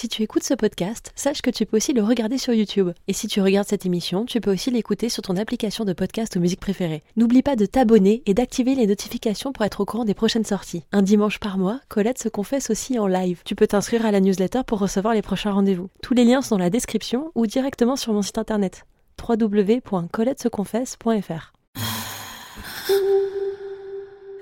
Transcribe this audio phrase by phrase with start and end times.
[0.00, 2.88] Si tu écoutes ce podcast, sache que tu peux aussi le regarder sur YouTube.
[3.06, 6.36] Et si tu regardes cette émission, tu peux aussi l'écouter sur ton application de podcast
[6.36, 7.02] ou musique préférée.
[7.16, 10.84] N'oublie pas de t'abonner et d'activer les notifications pour être au courant des prochaines sorties.
[10.92, 13.42] Un dimanche par mois, Colette se confesse aussi en live.
[13.44, 15.90] Tu peux t'inscrire à la newsletter pour recevoir les prochains rendez-vous.
[16.02, 18.86] Tous les liens sont dans la description ou directement sur mon site internet
[19.22, 21.52] www.coletteseconfesse.fr.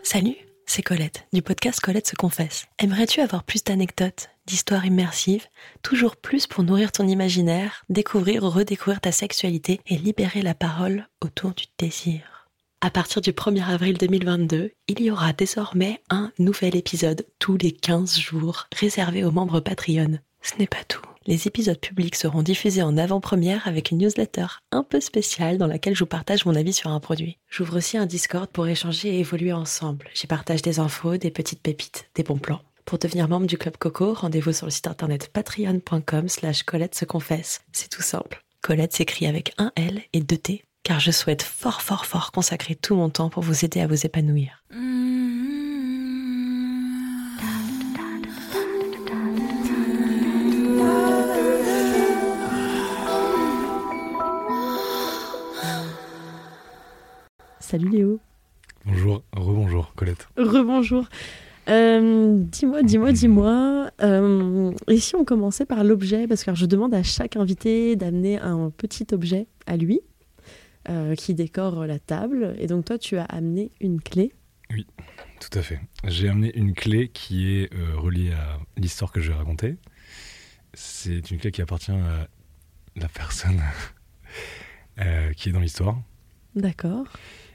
[0.04, 0.36] Salut,
[0.66, 2.66] c'est Colette, du podcast Colette se confesse.
[2.78, 5.46] Aimerais-tu avoir plus d'anecdotes, d'histoires immersives,
[5.82, 11.06] toujours plus pour nourrir ton imaginaire, découvrir ou redécouvrir ta sexualité et libérer la parole
[11.20, 12.48] autour du désir
[12.80, 17.72] À partir du 1er avril 2022, il y aura désormais un nouvel épisode tous les
[17.72, 20.18] 15 jours réservé aux membres Patreon.
[20.40, 21.02] Ce n'est pas tout.
[21.26, 25.94] Les épisodes publics seront diffusés en avant-première avec une newsletter un peu spéciale dans laquelle
[25.94, 27.36] je vous partage mon avis sur un produit.
[27.50, 30.08] J'ouvre aussi un Discord pour échanger et évoluer ensemble.
[30.14, 32.62] J'y partage des infos, des petites pépites, des bons plans.
[32.88, 37.04] Pour devenir membre du Club Coco, rendez-vous sur le site internet patreon.com slash Colette se
[37.04, 37.60] confesse.
[37.70, 38.42] C'est tout simple.
[38.62, 42.76] Colette s'écrit avec un L et deux T, car je souhaite fort fort fort consacrer
[42.76, 44.64] tout mon temps pour vous aider à vous épanouir.
[57.60, 58.18] Salut Léo.
[58.86, 60.26] Bonjour, rebonjour Colette.
[60.38, 61.04] Rebonjour.
[61.68, 63.90] Euh, dis-moi, dis-moi, dis-moi.
[64.02, 66.26] Euh, et si on commençait par l'objet?
[66.26, 70.00] Parce que je demande à chaque invité d'amener un petit objet à lui
[70.88, 72.54] euh, qui décore la table.
[72.58, 74.32] Et donc toi, tu as amené une clé.
[74.70, 74.86] Oui,
[75.40, 75.80] tout à fait.
[76.04, 79.76] J'ai amené une clé qui est euh, reliée à l'histoire que je vais raconter.
[80.74, 82.28] C'est une clé qui appartient à
[82.96, 83.60] la personne
[85.36, 86.00] qui est dans l'histoire.
[86.54, 87.06] D'accord.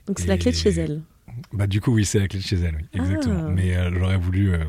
[0.08, 1.02] Donc c'est la clé de chez elle.
[1.52, 3.46] Bah du coup oui, c'est la clé de chez elle, oui, exactement.
[3.48, 3.52] Ah.
[3.52, 4.64] Mais euh, j'aurais voulu euh,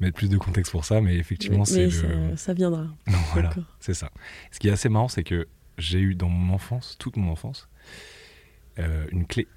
[0.00, 2.36] mettre plus de contexte pour ça, mais effectivement c'est ça, le...
[2.36, 2.86] ça viendra.
[3.06, 3.50] Non, voilà,
[3.80, 4.10] c'est ça.
[4.50, 7.68] Ce qui est assez marrant, c'est que j'ai eu dans mon enfance, toute mon enfance,
[8.78, 9.48] euh, une clé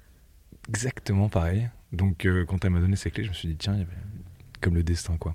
[0.68, 1.68] exactement pareille.
[1.92, 3.92] Donc quand elle m'a donné ces clés, je me suis dit, tiens, il y avait
[4.60, 5.34] comme le destin, quoi.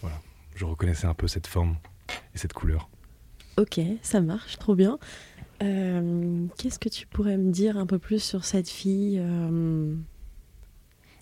[0.00, 0.20] Voilà,
[0.54, 1.76] je reconnaissais un peu cette forme
[2.34, 2.88] et cette couleur.
[3.56, 4.98] Ok, ça marche, trop bien.
[5.62, 9.94] Euh, Qu'est-ce que tu pourrais me dire un peu plus sur cette fille euh,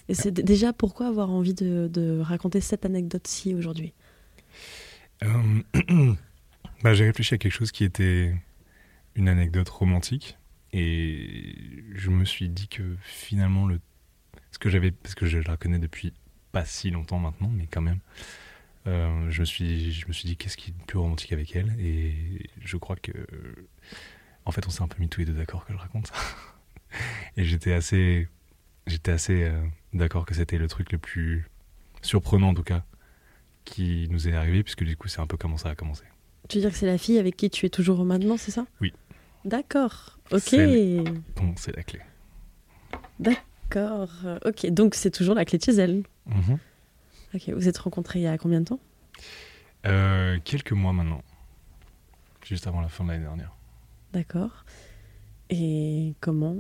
[0.08, 3.92] Et c'est déjà pourquoi avoir envie de, raconter cette anecdote-ci aujourd'hui?
[5.24, 5.62] Euh,
[6.82, 8.34] bah, j'ai réfléchi à quelque chose qui était
[9.16, 10.38] une anecdote romantique
[10.72, 11.56] et
[11.94, 13.80] je me suis dit que finalement le
[14.52, 16.12] ce que j'avais parce que je la connais depuis
[16.52, 18.00] pas si longtemps maintenant mais quand même
[18.86, 22.48] je me suis je me suis dit qu'est-ce qui est plus romantique avec elle et
[22.60, 23.12] je crois que
[24.48, 26.14] en fait on s'est un peu mis tous les deux d'accord que je raconte ça
[27.36, 28.28] et j'étais assez
[28.86, 29.60] j'étais assez euh,
[29.92, 31.46] d'accord que c'était le truc le plus
[32.02, 32.82] surprenant en tout cas
[33.64, 36.04] qui nous est arrivé puisque du coup c'est un peu comment ça a commencé
[36.48, 38.64] Tu veux dire que c'est la fille avec qui tu es toujours maintenant, c'est ça?
[38.80, 38.94] Oui.
[39.44, 40.40] D'accord, ok.
[40.40, 41.04] C'est
[41.36, 42.00] bon c'est la clé
[43.20, 44.10] D'accord,
[44.46, 44.70] ok.
[44.70, 46.02] Donc c'est toujours la clé de chez elle.
[46.26, 46.58] Mhm.
[47.34, 48.80] Ok, vous êtes rencontrés il y a combien de temps?
[49.84, 51.22] Euh, quelques mois maintenant
[52.42, 53.52] juste avant la fin de l'année dernière
[54.18, 54.64] D'accord.
[55.48, 56.56] Et comment?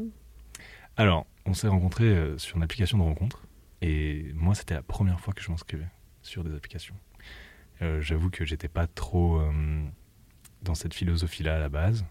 [0.96, 3.48] Alors on s'est rencontrés euh, sur une application de rencontre
[3.82, 5.88] et moi c'était la première fois que je m'inscrivais
[6.22, 6.94] sur des applications
[7.82, 9.82] Euh, J'avoue que j'étais pas trop euh,
[10.62, 12.04] dans cette philosophie-là à la base.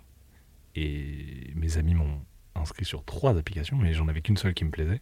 [0.75, 2.21] Et mes amis m'ont
[2.55, 5.01] inscrit sur trois applications, mais j'en avais qu'une seule qui me plaisait.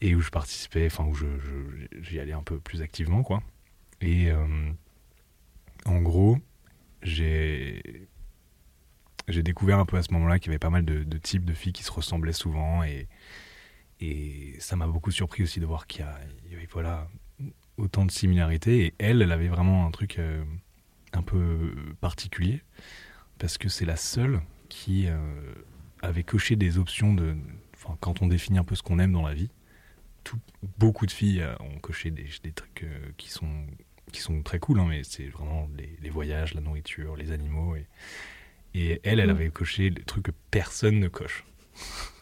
[0.00, 3.40] Et où je participais, enfin où je, je- j'y allais un peu plus activement, quoi.
[4.00, 4.30] Et
[5.86, 6.38] en gros,
[7.02, 8.08] j'ai
[9.28, 11.54] j'ai découvert un peu à ce moment-là qu'il y avait pas mal de, types de
[11.54, 13.08] filles qui se ressemblaient souvent et,
[14.58, 16.04] ça m'a beaucoup surpris aussi de voir qu'il
[16.46, 17.08] y, y avait voilà,
[17.76, 18.86] autant de similarités.
[18.86, 20.44] Et elle, elle avait vraiment un truc euh,
[21.12, 22.62] un peu particulier
[23.38, 25.16] parce que c'est la seule qui euh,
[26.02, 27.36] avait coché des options de.
[28.00, 29.50] Quand on définit un peu ce qu'on aime dans la vie,
[30.78, 32.86] beaucoup de filles euh, ont coché des, trucs
[33.18, 33.66] qui sont
[34.10, 35.68] qui sont très cool, hein, mais c'est vraiment
[36.00, 37.74] les, voyages, la nourriture, les animaux.
[38.74, 39.30] Et elle, elle Mm.
[39.30, 41.44] avait coché des trucs que personne ne coche.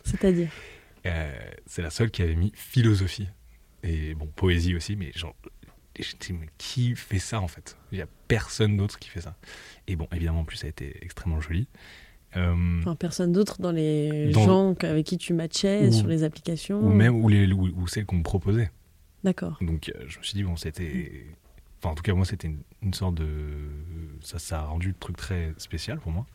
[0.05, 0.51] C'est-à-dire
[1.07, 1.33] Euh,
[1.67, 3.29] c'est la seule qui avait mis philosophie.
[3.83, 5.35] Et bon, poésie aussi, mais genre,
[5.99, 7.77] j'étais, mais qui fait ça en fait?
[7.91, 9.35] Il n'y a personne d'autre qui fait ça.
[9.89, 11.67] Et bon, évidemment, en plus, ça a été extrêmement joli.
[12.37, 16.23] Euh, Enfin, personne d'autre dans les Dans- gens avec qui tu matchais Ou- sur les
[16.23, 16.81] applications.
[16.81, 18.71] ou même ou, les, ou, ou celles qu'on me proposait.
[19.25, 19.59] D'accord.
[19.61, 21.27] Donc euh, je me suis dit, bon, c'était.
[21.83, 23.27] Enfin, en tout cas, moi, c'était une, une sorte de.
[24.21, 26.27] Ça, ça a rendu le truc très spécial pour moi.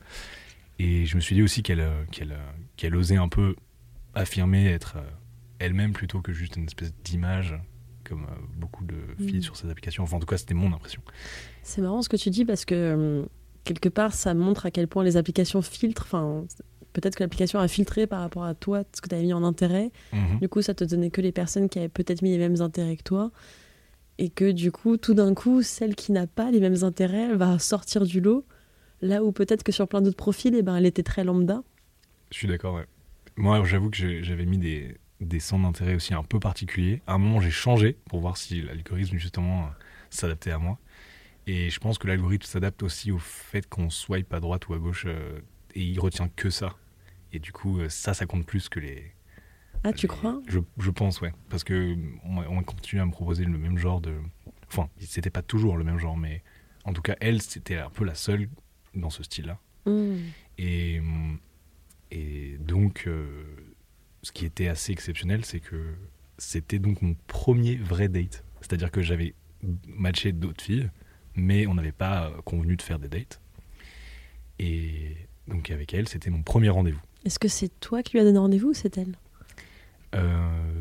[0.77, 3.55] Et je me suis dit aussi qu'elle euh, qu'elle euh, qu'elle osait un peu
[4.13, 5.09] affirmer être euh,
[5.59, 7.55] elle-même plutôt que juste une espèce d'image,
[8.03, 8.27] comme
[8.57, 9.41] beaucoup de filles Mm.
[9.41, 10.03] sur ces applications.
[10.03, 11.01] Enfin, en tout cas, c'était mon impression.
[11.63, 13.25] C'est marrant ce que tu dis parce que
[13.63, 16.03] quelque part ça montre à quel point les applications filtrent.
[16.05, 16.43] Enfin,
[16.93, 19.43] peut-être que l'application a filtré par rapport à toi ce que tu avais mis en
[19.43, 19.91] intérêt.
[20.13, 20.39] Mhm.
[20.39, 22.97] Du coup, ça te donnait que les personnes qui avaient peut-être mis les mêmes intérêts
[22.97, 23.31] que toi.
[24.19, 27.59] Et que du coup, tout d'un coup, celle qui n'a pas les mêmes intérêts, va
[27.59, 28.45] sortir du lot.
[29.01, 31.63] Là où peut-être que sur plein d'autres profils, eh ben, elle était très lambda.
[32.31, 32.85] Je suis d'accord, ouais.
[33.35, 37.01] Moi, j'avoue que j'avais mis des, des centres d'intérêt aussi un peu particuliers.
[37.05, 39.69] À un moment, j'ai changé pour voir si l'algorithme, justement, euh,
[40.09, 40.79] s'adaptait à moi.
[41.45, 44.79] Et je pense que l'algorithme s'adapte aussi au fait qu'on swipe à droite ou à
[44.79, 45.39] gauche euh,
[45.75, 46.75] et il retient que ça.
[47.31, 49.13] Et du coup, euh, ça, ça compte plus que les.
[49.83, 50.41] Ah, tu crois?
[50.47, 51.33] Je, je pense, ouais.
[51.49, 51.95] Parce que
[52.25, 54.13] on, on continue à me proposer le même genre de.
[54.67, 56.43] Enfin, c'était pas toujours le même genre, mais
[56.83, 58.49] en tout cas, elle, c'était un peu la seule
[58.95, 59.59] dans ce style-là.
[59.85, 60.19] Hum.
[60.57, 61.01] Et,
[62.11, 63.43] et donc, euh,
[64.23, 65.93] ce qui était assez exceptionnel, c'est que
[66.37, 68.43] c'était donc mon premier vrai date.
[68.61, 69.33] C'est-à-dire que j'avais
[69.87, 70.89] matché d'autres filles,
[71.35, 73.39] mais on n'avait pas euh, convenu de faire des dates.
[74.59, 75.15] Et
[75.47, 77.01] donc avec elle, c'était mon premier rendez-vous.
[77.25, 79.15] Est-ce que c'est toi qui lui as donné rendez-vous ou c'est elle?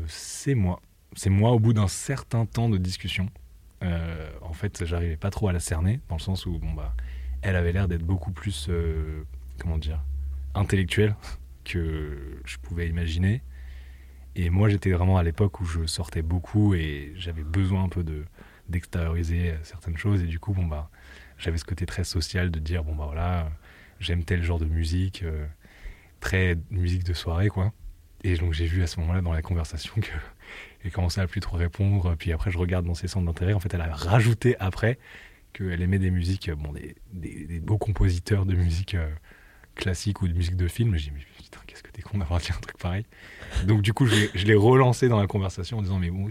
[0.07, 0.81] C'est moi.
[1.15, 3.29] C'est moi au bout d'un certain temps de discussion.
[3.83, 6.95] Euh, en fait, j'arrivais pas trop à la cerner, dans le sens où, bon, bah,
[7.41, 9.23] elle avait l'air d'être beaucoup plus, euh,
[9.59, 10.03] comment dire,
[10.55, 11.15] intellectuelle
[11.63, 13.41] que je pouvais imaginer.
[14.35, 18.03] Et moi, j'étais vraiment à l'époque où je sortais beaucoup et j'avais besoin un peu
[18.03, 18.25] de
[18.69, 20.21] d'extérioriser certaines choses.
[20.21, 20.89] Et du coup, bon, bah,
[21.37, 23.49] j'avais ce côté très social de dire, bon, bah voilà,
[23.99, 25.47] j'aime tel genre de musique, euh,
[26.19, 27.71] très musique de soirée, quoi.
[28.23, 30.09] Et donc j'ai vu à ce moment-là dans la conversation que
[30.83, 32.15] elle commençait à plus trop répondre.
[32.15, 33.53] Puis après je regarde dans ses centres d'intérêt.
[33.53, 34.97] En fait, elle a rajouté après
[35.53, 39.09] qu'elle aimait des musiques, bon, des, des- beaux compositeurs de musique euh,
[39.75, 40.95] classique ou de musique de film.
[40.97, 43.05] J'ai dit mais putain qu'est-ce que t'es con d'avoir dit un truc pareil?
[43.65, 46.29] Donc du coup je l'ai- relancé dans la conversation en disant mais bon,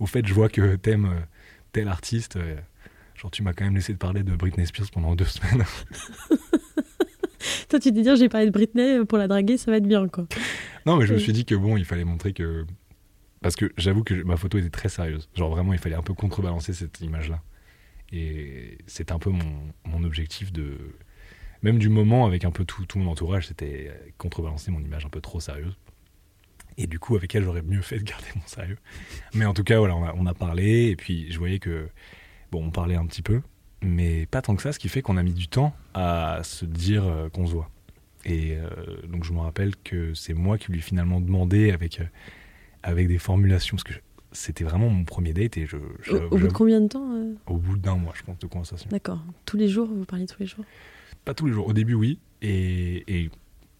[0.00, 1.20] au fait je vois que t'aimes euh,
[1.72, 2.36] tel artiste.
[2.36, 2.56] euh,
[3.14, 5.64] genre tu m'as quand même laissé de parler de Britney Spears pendant deux semaines.
[7.68, 10.08] Toi, tu te dis, j'ai parlé de Britney pour la draguer, ça va être bien,
[10.08, 10.26] quoi.
[10.86, 12.66] Non, mais je me suis dit que bon, il fallait montrer que.
[13.40, 15.28] Parce que j'avoue que ma photo était très sérieuse.
[15.34, 17.40] Genre vraiment, il fallait un peu contrebalancer cette image-là.
[18.12, 20.76] Et c'était un peu mon, mon objectif de.
[21.62, 25.08] Même du moment, avec un peu tout, tout mon entourage, c'était contrebalancer mon image un
[25.08, 25.76] peu trop sérieuse.
[26.76, 28.78] Et du coup, avec elle, j'aurais mieux fait de garder mon sérieux.
[29.34, 31.88] Mais en tout cas, voilà, on a, on a parlé, et puis je voyais que.
[32.50, 33.42] Bon, on parlait un petit peu,
[33.82, 36.64] mais pas tant que ça, ce qui fait qu'on a mis du temps à se
[36.64, 37.70] dire euh, qu'on se voit.
[38.24, 38.68] Et euh,
[39.06, 42.04] donc je me rappelle que c'est moi qui lui ai finalement demandé avec, euh,
[42.82, 44.00] avec des formulations, parce que
[44.32, 47.14] c'était vraiment mon premier date et je, je- Au, au bout de combien de temps
[47.14, 47.34] euh?
[47.46, 48.88] Au bout d'un mois, je pense, de conversation.
[48.90, 49.22] D'accord.
[49.46, 50.64] Tous les jours, vous parliez tous les jours?
[51.24, 51.66] Pas tous les jours.
[51.68, 52.18] Au début, oui.
[52.42, 53.30] Et, et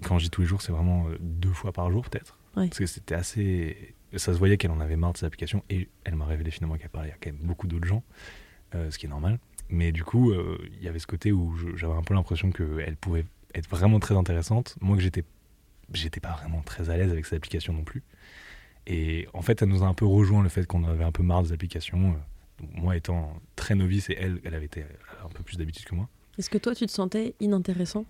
[0.03, 2.39] quand je dis tous les jours, c'est vraiment deux fois par jour, peut-être.
[2.57, 2.69] Ouais.
[2.69, 3.95] Parce que c'était assez.
[4.17, 6.77] Ça se voyait qu'elle en avait marre de ces applications et elle m'a révélé finalement
[6.77, 8.03] qu'elle parlait à quand même beaucoup d'autres gens,
[8.73, 9.39] ce qui est normal.
[9.71, 12.97] Mais du coup, euh, il y avait ce côté où j'avais un peu l'impression qu'elle
[12.97, 14.77] pouvait être vraiment très intéressante.
[14.81, 15.25] Moi, que j'étais
[15.93, 18.03] j'étais pas vraiment très à l'aise avec ces applications non plus.
[18.87, 21.23] Et en fait, elle nous a un peu rejoint le fait qu'on avait un peu
[21.23, 22.13] marre des applications.
[22.13, 24.85] euh, Moi étant très novice et elle, elle avait été
[25.25, 26.09] un peu plus d'habitude que moi.
[26.39, 28.05] Est-ce que toi, tu te sentais inintéressant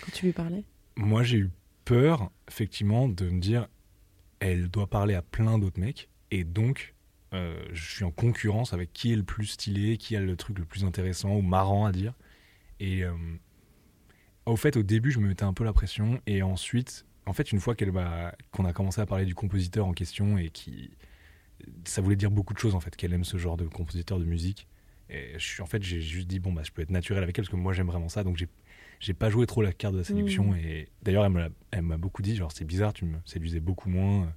[0.00, 0.64] quand tu lui parlais?
[0.96, 1.50] Moi, j'ai eu
[1.84, 3.68] peur, effectivement, de me dire,
[4.40, 6.93] elle doit parler à plein d'autres mecs, et donc,
[7.34, 10.58] Euh, je suis en concurrence avec qui est le plus stylé, qui a le truc
[10.58, 12.14] le plus intéressant ou marrant à dire.
[12.80, 13.12] Et euh,
[14.46, 16.20] au fait, au début, je me mettais un peu la pression.
[16.26, 17.92] Et ensuite, en fait, une fois qu'elle
[18.52, 20.90] qu'on a commencé à parler du compositeur en question et qui.
[21.84, 24.24] Ça voulait dire beaucoup de choses, en fait, qu'elle aime ce genre de compositeur de
[24.24, 24.68] musique.
[25.08, 27.38] Et je suis, en fait, j'ai juste dit, bon, bah, je peux être naturel avec
[27.38, 28.22] elle parce que moi, j'aime vraiment ça.
[28.22, 28.48] Donc, j'ai
[29.00, 30.52] j'ai pas joué trop la carte de la séduction.
[30.52, 30.56] Mmh.
[30.56, 31.26] Et d'ailleurs,
[31.70, 34.32] elle m'a beaucoup dit, genre, c'est bizarre, tu me séduisais beaucoup moins.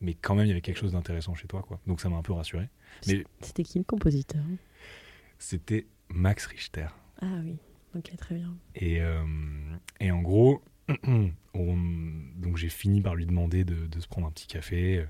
[0.00, 1.80] Mais quand même, il y avait quelque chose d'intéressant chez toi, quoi.
[1.86, 2.68] Donc ça m'a un peu rassuré.
[3.06, 4.42] Mais C'était qui le compositeur?
[5.38, 6.86] C'était Max Richter.
[7.22, 7.56] Ah oui,
[7.96, 8.54] ok, très bien.
[8.74, 9.24] Et, euh,
[10.00, 10.62] et en gros,
[11.04, 11.30] on-
[12.36, 14.98] donc j'ai fini par lui demander de, de se prendre un petit café.
[14.98, 15.06] euh,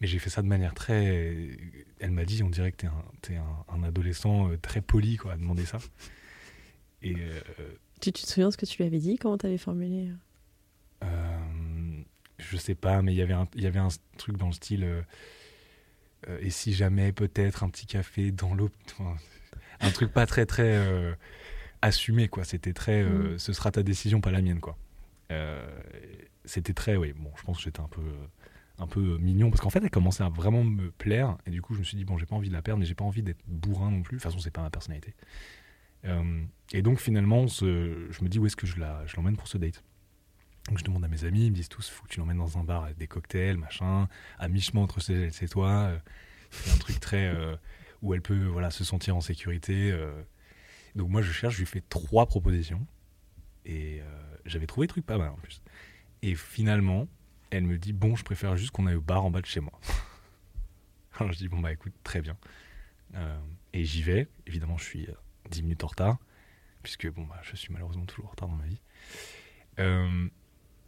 [0.00, 1.48] Mais j'ai fait ça de manière très.
[1.98, 5.16] Elle m'a dit on dirait que t'es un, t'es un, un adolescent euh, très poli,
[5.16, 5.78] quoi, à demander ça.
[7.02, 7.40] Et euh,
[8.00, 10.10] Tu, tu te souviens ce que tu lui avais dit Comment t'avais formulé
[11.02, 11.39] euh,
[12.40, 14.52] je sais pas, mais il y avait un, il y avait un truc dans le
[14.52, 14.84] style.
[14.84, 15.02] euh,
[16.28, 18.70] euh, et si jamais, peut-être, un petit café dans l'eau.
[18.98, 19.16] enfin,
[19.80, 21.14] un truc pas très, très euh,
[21.82, 22.44] assumé, quoi.
[22.44, 23.02] C'était très.
[23.02, 23.38] euh, Mm.
[23.38, 24.76] Ce sera ta décision, pas la mienne, quoi.
[26.44, 26.96] C'était très.
[26.96, 28.02] Oui, bon, je pense que j'étais un peu.
[28.82, 31.74] Un peu mignon parce qu'en fait elle commençait à vraiment me plaire et du coup
[31.74, 33.22] je me suis dit bon j'ai pas envie de la perdre mais j'ai pas envie
[33.22, 35.14] d'être bourrin non plus de toute façon c'est pas ma personnalité
[36.72, 37.66] et donc finalement je
[38.24, 39.84] me dis où est-ce que je l'emmène pour ce date?
[40.70, 42.56] Donc je demande à mes amis, ils me disent tous, faut que tu l'emmènes dans
[42.56, 44.08] un bar avec des cocktails, machin,
[44.38, 45.68] à mi-chemin entre elle et toi.
[45.68, 45.98] euh,
[46.52, 47.56] C'est un truc très euh,
[48.02, 49.90] où elle peut voilà se sentir en sécurité.
[49.90, 50.22] euh.
[50.94, 52.86] Donc moi je cherche, je lui fais trois propositions
[53.64, 54.00] et
[54.44, 55.60] j'avais trouvé des trucs pas mal en plus.
[56.22, 57.08] Et finalement,
[57.50, 59.60] elle me dit bon, je préfère juste qu'on aille au bar en bas de chez
[59.60, 59.72] moi.
[61.18, 62.36] Alors je dis bon bah écoute, très bien.
[63.72, 64.28] Et j'y vais.
[64.46, 65.14] Évidemment, je suis euh,
[65.50, 66.18] 10 minutes en retard
[66.82, 68.80] puisque bon bah je suis malheureusement toujours en retard dans ma vie.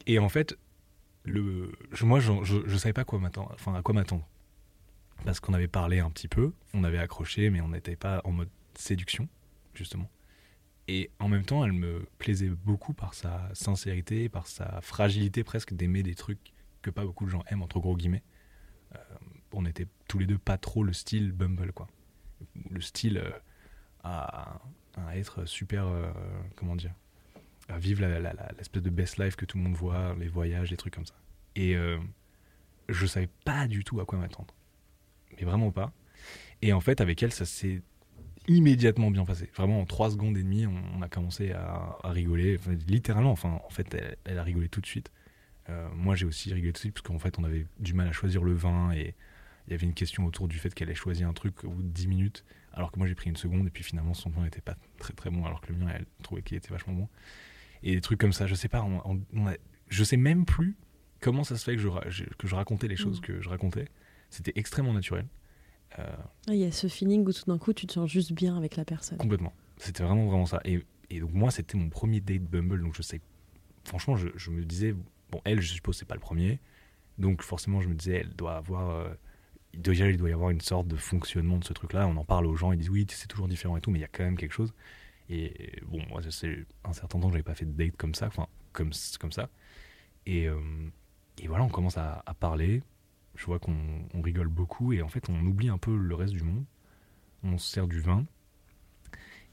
[0.06, 0.56] Et en fait,
[1.24, 4.26] le, moi, je, je savais pas quoi m'attendre, enfin à quoi m'attendre,
[5.24, 8.32] parce qu'on avait parlé un petit peu, on avait accroché, mais on n'était pas en
[8.32, 9.28] mode séduction,
[9.74, 10.10] justement.
[10.88, 15.74] Et en même temps, elle me plaisait beaucoup par sa sincérité, par sa fragilité presque
[15.74, 18.24] d'aimer des trucs que pas beaucoup de gens aiment entre gros guillemets.
[18.96, 18.98] Euh,
[19.52, 21.86] on était tous les deux pas trop le style Bumble, quoi.
[22.70, 23.30] Le style euh,
[24.02, 24.60] à,
[24.96, 26.10] à être super, euh,
[26.56, 26.92] comment dire,
[27.68, 28.04] à vivre
[28.56, 31.14] l'espèce de best life que tout le monde voit, les voyages, les trucs comme ça.
[31.56, 31.98] Et euh,
[32.88, 34.54] je savais pas du tout à quoi m'attendre.
[35.36, 35.92] Mais vraiment pas.
[36.60, 37.82] Et en fait, avec elle, ça s'est
[38.48, 39.50] immédiatement bien passé.
[39.54, 42.56] Vraiment, en trois secondes et demie, on, a commencé à, rigoler.
[42.58, 45.10] Enfin, littéralement, enfin, en fait, elle, elle a rigolé tout de suite.
[45.68, 48.08] Euh, moi, j'ai aussi rigolé tout de suite, parce qu'en fait, on avait du mal
[48.08, 49.14] à choisir le vin, et
[49.66, 51.82] il y avait une question autour du fait qu'elle ait choisi un truc au bout
[51.82, 54.42] de 10 minutes, alors que moi, j'ai pris une seconde, et puis finalement, son vin
[54.42, 57.08] n'était pas très très bon, alors que le mien, elle trouvait qu'il était vachement bon.
[57.82, 59.56] Et des trucs comme ça, je sais pas, on- on- on a-
[59.88, 60.76] je sais même plus
[61.20, 63.22] comment ça se fait que je, que racontais les choses Mm.
[63.22, 63.88] que je racontais.
[64.30, 65.26] C'était extrêmement naturel.
[65.98, 66.16] Euh,
[66.48, 68.56] Ah, Il y a ce feeling où tout d'un coup tu te sens juste bien
[68.56, 69.18] avec la personne.
[69.18, 69.52] Complètement.
[69.76, 70.60] C'était vraiment, vraiment ça.
[70.64, 72.80] Et, et donc, moi, c'était mon premier date Bumble.
[72.82, 73.20] Donc, je sais.
[73.84, 74.94] Franchement, je, je me disais,
[75.30, 76.60] bon, elle, je suppose, c'est pas le premier.
[77.18, 78.90] Donc, forcément, je me disais, elle doit avoir.
[78.90, 79.08] euh,
[79.74, 82.06] déjà, il doit y avoir une sorte de fonctionnement de ce truc-là.
[82.06, 84.02] On en parle aux gens, ils disent, oui, c'est toujours différent et tout, mais il
[84.02, 84.72] y a quand même quelque chose.
[85.28, 88.26] Et bon, moi, c'est un certain temps que j'avais pas fait de date comme ça.
[88.26, 89.48] Enfin, comme, comme ça.
[90.26, 90.60] Et, euh,
[91.38, 92.82] et voilà, on commence à, à parler.
[93.34, 93.76] Je vois qu'on
[94.12, 94.92] on rigole beaucoup.
[94.92, 96.64] Et en fait, on oublie un peu le reste du monde.
[97.42, 98.24] On se sert du vin.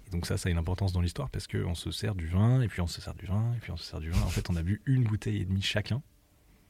[0.07, 2.61] Et donc ça, ça a une importance dans l'histoire parce qu'on se sert du vin,
[2.61, 4.21] et puis on se sert du vin, et puis on se sert du vin.
[4.21, 6.01] En fait, on a bu une bouteille et demie chacun.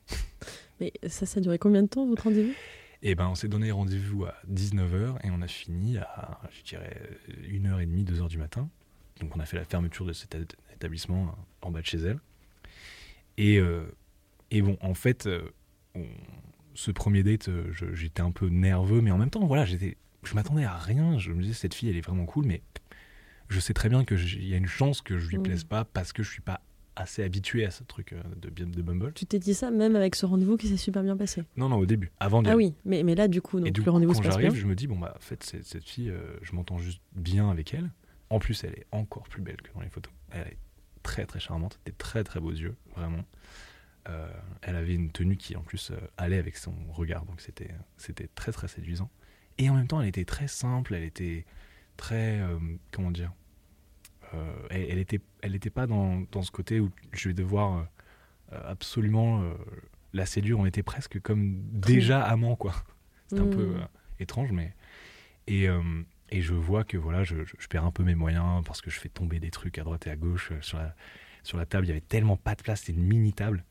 [0.80, 2.54] Mais ça, ça a duré combien de temps votre rendez-vous?
[3.02, 7.02] Et ben, on s'est donné rendez-vous à 19h et on a fini à, je dirais,
[7.50, 8.70] 1h30, 2h du matin.
[9.20, 12.20] Donc on a fait la fermeture de cet éta- établissement en bas de chez elle.
[13.38, 13.86] Et, euh,
[14.52, 15.42] et bon, en fait, euh,
[15.96, 16.06] on-
[16.74, 20.34] ce premier date, euh, j'étais un peu nerveux, mais en même temps, voilà, j'étais, je
[20.36, 21.18] m'attendais à rien.
[21.18, 22.62] Je me disais, cette fille, elle est vraiment cool, mais
[23.50, 26.14] je sais très bien qu'il y a une chance que je lui plaise pas parce
[26.14, 26.62] que je suis pas
[26.96, 29.14] assez habitué à ce truc euh, de, de Bumble.
[29.14, 31.44] Tu t'es dit ça même avec ce rendez-vous qui s'est super bien passé?
[31.56, 33.74] Non, non, au début, avant d'y Ah oui, mais, mais là du coup, Et donc
[33.74, 34.50] du le rendez-vous quand se passe bien.
[34.50, 37.50] j'arrive, je me dis, bon, bah, en fait, cette fille, euh, je m'entends juste bien
[37.50, 37.90] avec elle.
[38.30, 40.14] En plus, elle est encore plus belle que dans les photos.
[40.32, 40.58] Elle est
[41.04, 43.24] très, très charmante, des très, très beaux yeux, vraiment.
[44.08, 44.32] Euh,
[44.62, 48.28] elle avait une tenue qui, en plus, euh, allait avec son regard, donc c'était c'était
[48.36, 49.10] très, très séduisant.
[49.58, 51.46] Et en même temps, elle était très simple, elle était
[51.98, 52.58] très, euh,
[52.92, 53.32] comment dire,
[54.70, 57.88] elle, elle était, elle était pas dans, dans ce côté où je vais devoir
[58.52, 59.44] absolument
[60.14, 60.60] la séduire.
[60.60, 62.74] On était presque comme déjà amants, quoi.
[63.28, 63.50] C'était un Mm.
[63.56, 63.86] peu euh,
[64.20, 64.74] étrange, mais.
[65.48, 65.68] Et,
[66.32, 68.90] et je vois que voilà, je, je- je perds un peu mes moyens parce que
[68.92, 70.96] je fais tomber des trucs à droite et à gauche euh, sur la,
[71.44, 71.86] sur la table.
[71.86, 73.64] Il y avait tellement pas de place, c'était une mini table.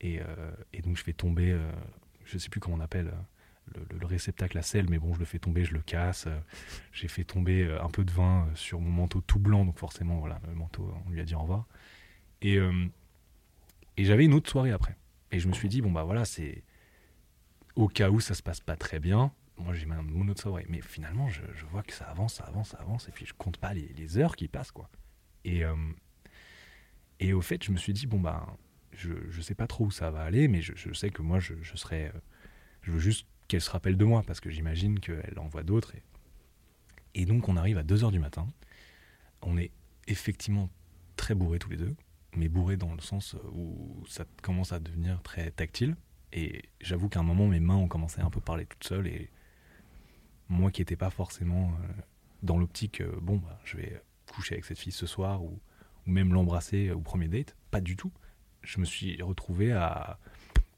[0.00, 1.70] Et, euh, et donc je fais tomber, euh,
[2.24, 5.20] je sais plus comment on appelle, euh, le, le réceptacle à sel, mais bon, je
[5.20, 6.26] le fais tomber, je le casse.
[6.92, 10.40] J'ai fait tomber un peu de vin sur mon manteau tout blanc, donc forcément, voilà,
[10.48, 11.66] le manteau, on lui a dit au revoir.
[12.42, 12.86] Et, euh,
[13.96, 14.96] et j'avais une autre soirée après.
[15.32, 16.62] Et je me suis dit, bon, bah voilà, c'est
[17.76, 19.32] au cas où ça se passe pas très bien.
[19.60, 20.66] Moi, j'ai ma- mon autre soirée.
[20.68, 23.08] Mais finalement, je, vois que ça avance, ça avance, ça avance.
[23.08, 24.88] Et puis, je compte pas les, heures qui passent, quoi.
[25.44, 25.74] Et, euh,
[27.18, 28.46] et au fait, je me suis dit, bon, bah,
[28.92, 31.38] je, je sais pas trop où ça va aller, mais je, je sais que moi,
[31.40, 32.12] je, je serais.
[32.14, 32.18] euh,
[32.82, 35.94] je veux juste qu'elle se rappelle de moi, parce que j'imagine qu'elle en voit d'autres.
[35.94, 36.02] Et,
[37.14, 38.46] et donc, on arrive à 2h du matin.
[39.42, 39.70] On est
[40.06, 40.70] effectivement
[41.16, 41.94] très bourrés tous les deux,
[42.36, 45.96] mais bourrés dans le sens où ça commence à devenir très tactile.
[46.32, 49.10] Et j'avoue qu'à un moment, mes mains ont commencé à un peu parler toutes seules.
[50.50, 51.86] Moi qui n'étais pas forcément euh,
[52.42, 55.58] dans l'optique, euh, bon, bah, je vais coucher avec cette fille ce soir, ou,
[56.06, 58.12] ou même l'embrasser au premier date, pas du tout.
[58.62, 60.18] Je me suis retrouvé à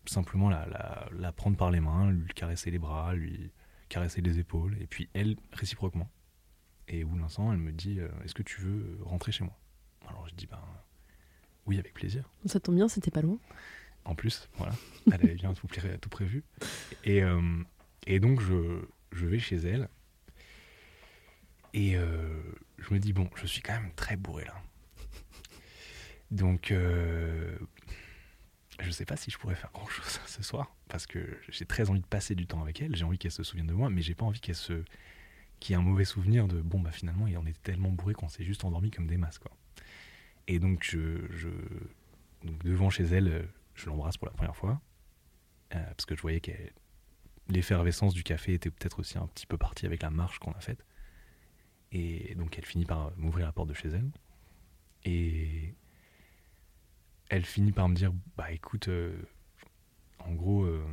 [0.07, 3.51] simplement la, la- la prendre par les mains, lui caresser les bras, lui
[3.89, 6.09] caresser les épaules, et puis elle réciproquement.
[6.89, 9.45] Et au bout d'un instant, elle me dit euh, Est-ce que tu veux rentrer chez
[9.45, 9.57] moi?
[10.09, 10.59] Alors je dis Ben
[11.67, 12.29] oui, avec plaisir.
[12.47, 13.39] Ça tombe bien, c'était pas loin.
[14.05, 14.73] En plus, voilà,
[15.07, 16.43] elle avait bien tout, pré- tout prévu.
[17.05, 17.41] Et, euh,
[18.09, 18.81] et donc, je,
[19.13, 19.89] je vais chez elle.
[21.75, 22.43] Et euh,
[22.79, 24.55] je me dis, bon, je suis quand même très bourré là.
[26.31, 27.57] Donc, euh,
[28.81, 30.75] je sais pas si je pourrais faire grand chose ce soir.
[30.89, 32.95] Parce que j'ai très envie de passer du temps avec elle.
[32.97, 33.91] J'ai envie qu'elle se souvienne de moi.
[33.91, 34.83] Mais j'ai pas envie qu'elle se.
[35.61, 38.29] qu'il y ait un mauvais souvenir de, bon, bah finalement, en était tellement bourré qu'on
[38.29, 39.53] s'est juste endormi comme des masses, quoi.
[40.49, 41.19] Et donc, je.
[42.45, 44.81] donc, devant chez elle, je l'embrasse pour la première fois.
[45.75, 46.53] euh, parce que je voyais que
[47.49, 50.61] l'effervescence du café était peut-être aussi un petit peu partie avec la marche qu'on a
[50.61, 50.85] faite.
[51.93, 54.11] Et donc elle finit par m'ouvrir la porte de chez elle.
[55.05, 55.75] Et
[57.29, 59.15] elle finit par me dire Bah écoute, euh,
[60.21, 60.85] en gros, euh,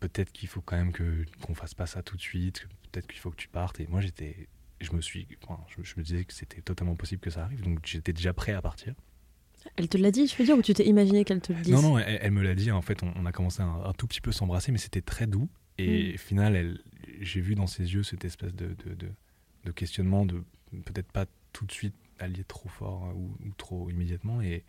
[0.00, 3.20] peut-être qu'il faut quand même que qu'on fasse pas ça tout de suite, peut-être qu'il
[3.20, 3.80] faut que tu partes.
[3.80, 4.48] Et moi j'étais.
[4.80, 5.28] Je me suis.
[5.82, 8.60] je me disais que c'était totalement possible que ça arrive, donc j'étais déjà prêt à
[8.60, 8.94] partir.
[9.76, 11.72] Elle te l'a dit, je veux dire, ou tu t'es imaginé qu'elle te le dise
[11.72, 12.70] Non, non, elle, elle me l'a dit.
[12.70, 15.26] En fait, on, on a commencé un, un tout petit peu s'embrasser, mais c'était très
[15.26, 15.48] doux.
[15.78, 16.18] Et Mm.
[16.18, 16.78] final,
[17.20, 19.08] j'ai vu dans ses yeux cette espèce de, de, de,
[19.64, 20.42] de questionnement, de
[20.84, 24.40] peut-être pas tout de suite allier trop fort euh, ou, ou trop immédiatement.
[24.42, 24.64] Et,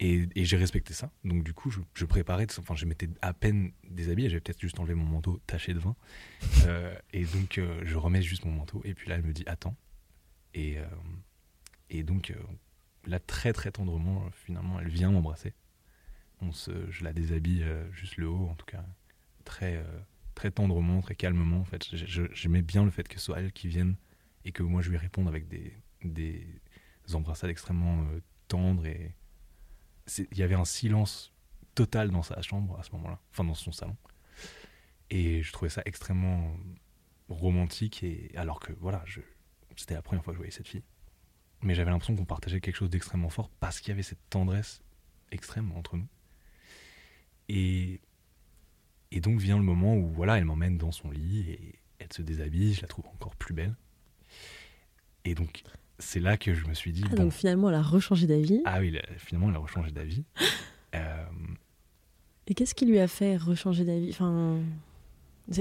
[0.00, 1.10] et, et j'ai respecté ça.
[1.24, 4.28] Donc, du coup, je, je préparais, enfin, je mettais à peine des habits.
[4.28, 5.94] J'avais peut-être juste enlevé mon manteau taché de vin.
[6.66, 8.82] Euh, et donc, euh, je remets juste mon manteau.
[8.84, 9.76] Et puis là, elle me dit Attends.
[10.52, 10.84] Et, euh,
[11.90, 12.32] et donc,
[13.06, 15.54] là, très, très tendrement, euh, finalement, elle vient m'embrasser.
[16.40, 18.84] On se, je la déshabille euh, juste le haut en tout cas
[19.44, 20.00] très euh,
[20.34, 21.86] très tendrement très calmement en fait.
[21.94, 23.94] J'aimais bien le fait que ce soit elle qui vienne
[24.44, 26.46] et que moi je lui réponde avec des des
[27.14, 28.04] embrassades extrêmement
[28.48, 29.14] tendres et
[30.18, 31.32] il y avait un silence
[31.74, 33.96] total dans sa chambre à ce moment-là enfin dans son salon.
[35.10, 36.56] Et je trouvais ça extrêmement
[37.28, 39.20] romantique et alors que voilà je
[39.76, 40.84] c'était la première fois que je voyais cette fille
[41.62, 44.82] mais j'avais l'impression qu'on partageait quelque chose d'extrêmement fort parce qu'il y avait cette tendresse
[45.32, 46.06] extrême entre nous
[47.48, 48.00] et,
[49.12, 52.22] et donc vient le moment où voilà, elle m'emmène dans son lit et elle se
[52.22, 53.74] déshabille, je la trouve encore plus belle.
[55.24, 55.62] Et donc
[55.98, 58.60] c'est là que je me suis dit, Ah, bon, donc finalement, elle a rechangé d'avis.
[58.64, 60.24] ah oui, finalement elle a rechangé d'avis.
[60.94, 61.24] Euh,
[62.46, 64.10] Et qu'est-ce qui lui a fait rechanger d'avis?
[64.10, 64.60] Enfin,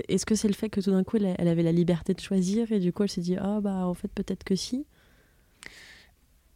[0.07, 2.19] Est-ce que c'est le fait que tout d'un coup, elle, elle avait la liberté de
[2.19, 4.85] choisir et du coup, elle s'est dit Ah, bah en fait, peut-être que si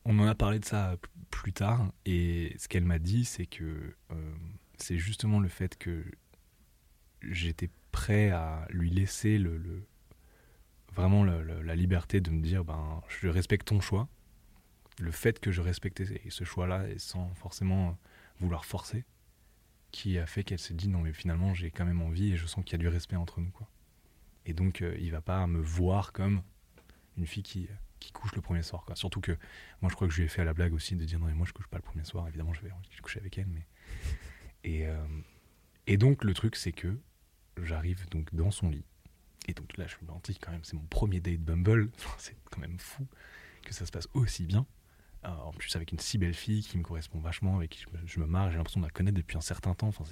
[0.09, 3.45] on en a parlé de ça p- plus tard et ce qu'elle m'a dit c'est
[3.45, 4.35] que euh,
[4.77, 6.03] c'est justement le fait que
[7.21, 9.85] j'étais prêt à lui laisser le,
[10.93, 14.07] vraiment la liberté de me dire ben je respecte ton choix.
[14.99, 17.97] Le fait que je respectais ce choix là et sans forcément
[18.39, 19.03] vouloir forcer
[19.91, 22.45] qui a fait qu'elle s'est dit non mais finalement j'ai quand même envie et je
[22.47, 23.69] sens qu'il y a du respect entre nous quoi.
[24.45, 26.41] Et donc euh, il va pas me voir comme
[27.17, 27.67] une fille qui
[27.99, 28.95] qui couche le premier soir quoi.
[28.95, 29.31] Surtout que
[29.81, 31.27] moi je crois que je lui ai fait à la blague aussi de dire non
[31.27, 32.27] mais moi je couche pas le premier soir.
[32.27, 33.67] Évidemment je vais je couche avec elle mais
[34.63, 35.05] et euh,
[35.87, 36.99] et donc le truc c'est que
[37.61, 38.85] j'arrive donc dans son lit.
[39.47, 40.63] Et donc là je me dis quand même.
[40.63, 41.89] C'est mon premier date Bumble.
[42.17, 43.07] C'est quand même fou
[43.63, 44.65] que ça se passe aussi bien.
[45.25, 48.19] Euh, en plus avec une si belle fille qui me correspond vachement avec qui je
[48.19, 49.87] me, marre j'ai l'impression de la connaître depuis un certain temps.
[49.87, 50.03] Enfin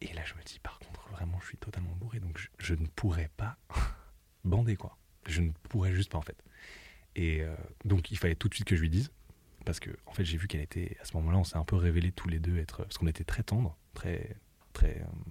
[0.00, 2.20] et là je me dis par contre vraiment je suis totalement bourré.
[2.20, 3.58] Donc je, je ne pourrais pas
[4.44, 4.96] bander quoi
[5.28, 6.36] je ne pourrais juste pas en fait
[7.14, 9.10] et euh, donc il fallait tout de suite que je lui dise
[9.64, 11.76] parce que en fait j'ai vu qu'elle était à ce moment-là on s'est un peu
[11.76, 14.36] révélé tous les deux être parce qu'on était très tendres très
[14.72, 15.30] très euh,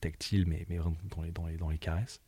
[0.00, 2.20] tactiles mais mais vraiment dans les dans les dans les caresses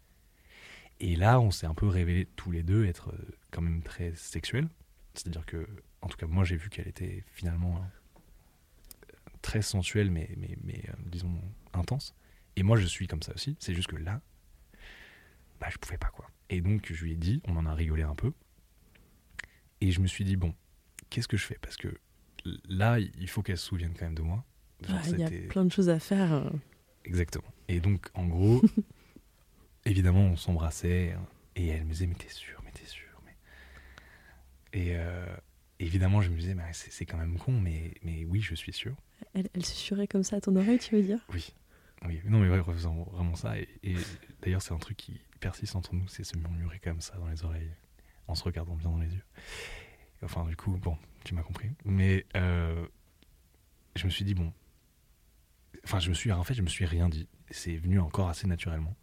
[1.01, 4.15] et là on s'est un peu révélé tous les deux être euh, quand même très
[4.15, 4.69] sexuels
[5.15, 5.67] c'est-à-dire que
[6.01, 9.11] en tout cas moi j'ai vu qu'elle était finalement euh,
[9.43, 11.41] très sensuelle mais mais mais euh, disons
[11.79, 12.15] intense
[12.57, 13.57] Et moi, je suis comme ça aussi.
[13.59, 14.21] C'est juste que là,
[15.61, 16.29] bah, je pouvais pas, quoi.
[16.51, 18.33] Et donc, je lui ai dit, on en a rigolé un peu.
[19.81, 20.55] Et je me suis dit, bon,
[21.11, 21.59] qu'est-ce que je fais?
[21.61, 21.89] Parce que
[22.69, 24.45] là, il faut qu'elle se souvienne quand même de moi.
[24.87, 26.33] Genre, il y a plein de choses à faire.
[26.33, 26.51] Euh.
[27.05, 27.53] Exactement.
[27.69, 28.63] Et donc, en gros,
[29.85, 31.13] évidemment, on s'embrassait.
[31.13, 31.27] Hein,
[31.57, 33.21] et elle me disait, mais t'es sûr, mais t'es sûr.
[33.25, 33.37] Mais...
[34.73, 35.25] Et euh,
[35.79, 38.95] évidemment, je me disais, mais c'est quand même con, mais, mais oui, je suis sûr.
[39.35, 41.21] Elle, elle se surait comme ça à ton oreille, tu veux dire?
[41.33, 41.55] Oui.
[42.07, 43.59] Oui, non, mais faisant vraiment ça.
[43.59, 43.97] Et,
[44.43, 47.45] d'ailleurs, c'est un truc qui persiste entre nous, c'est se murmurer comme ça dans les
[47.45, 47.71] oreilles,
[48.29, 49.25] en se regardant bien dans les yeux.
[50.23, 51.71] Enfin, du coup, bon, tu m'as compris.
[51.85, 52.87] Mais euh,
[53.95, 54.55] je me suis dit, bon.
[55.85, 56.33] Enfin, je me suis.
[56.33, 57.29] En fait, je me suis rien dit.
[57.51, 58.97] C'est venu encore assez naturellement.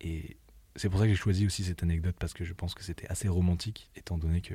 [0.00, 0.36] Et
[0.74, 3.06] c'est pour ça que j'ai choisi aussi cette anecdote, parce que je pense que c'était
[3.06, 4.54] assez romantique, étant donné que.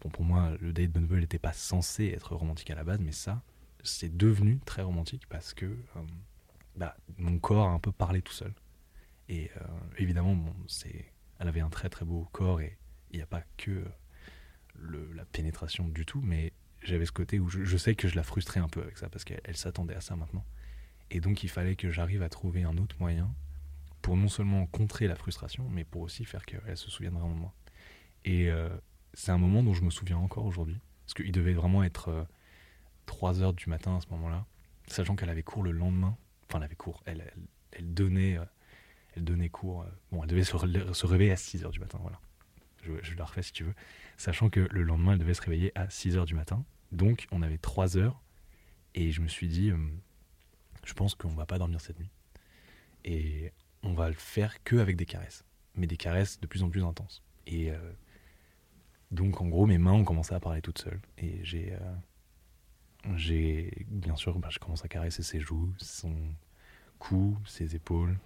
[0.00, 3.12] Bon, pour moi, le date Bunbull n'était pas censé être romantique à la base, mais
[3.12, 3.42] ça,
[3.84, 5.66] c'est devenu très romantique parce que.
[5.66, 6.00] Euh,
[6.74, 8.54] bah, mon corps a un peu parlé tout seul.
[9.28, 9.64] Et euh,
[9.98, 10.36] évidemment,
[11.38, 12.78] elle avait un très très beau corps et
[13.10, 13.84] il n'y a pas que
[14.74, 18.22] le, la pénétration du tout, mais j'avais ce côté où je, sais que je la
[18.22, 20.44] frustrais un peu avec ça parce qu'elle s'attendait à ça maintenant.
[21.10, 23.32] Et donc il fallait que j'arrive à trouver un autre moyen
[24.00, 27.38] pour non seulement contrer la frustration, mais pour aussi faire qu'elle se souvienne vraiment de
[27.38, 27.54] moi.
[28.24, 28.68] Et euh,
[29.14, 32.26] c'est un moment dont je me souviens encore aujourd'hui, parce qu'il devait vraiment être
[33.06, 34.46] 3 euh, heures du matin à ce moment-là,
[34.88, 36.16] sachant qu'elle avait cours le lendemain
[36.52, 37.02] enfin, elle avait cours.
[37.06, 38.44] Elle, donnait, euh,
[39.16, 39.82] elle donnait cours.
[39.82, 40.56] Euh, bon, elle devait se,
[41.06, 42.20] réveiller à 6 h du matin, voilà.
[42.84, 43.74] Je, je, la refais si tu veux.
[44.16, 46.64] Sachant que le lendemain, elle devait se réveiller à 6 h du matin.
[46.90, 48.20] Donc, on avait 3 heures.
[48.94, 49.78] Et je me suis dit, euh,
[50.84, 52.10] je pense qu'on va pas dormir cette nuit.
[53.04, 55.44] Et on va le faire que avec des caresses.
[55.74, 57.22] Mais des caresses de plus en plus intenses.
[57.46, 57.72] Et
[59.10, 61.00] donc, en gros, mes mains ont commencé à parler toutes seules.
[61.18, 61.74] Et j'ai
[63.16, 66.14] j'ai bien sûr, bah, je commence à caresser ses joues, son
[66.98, 68.16] cou, ses épaules,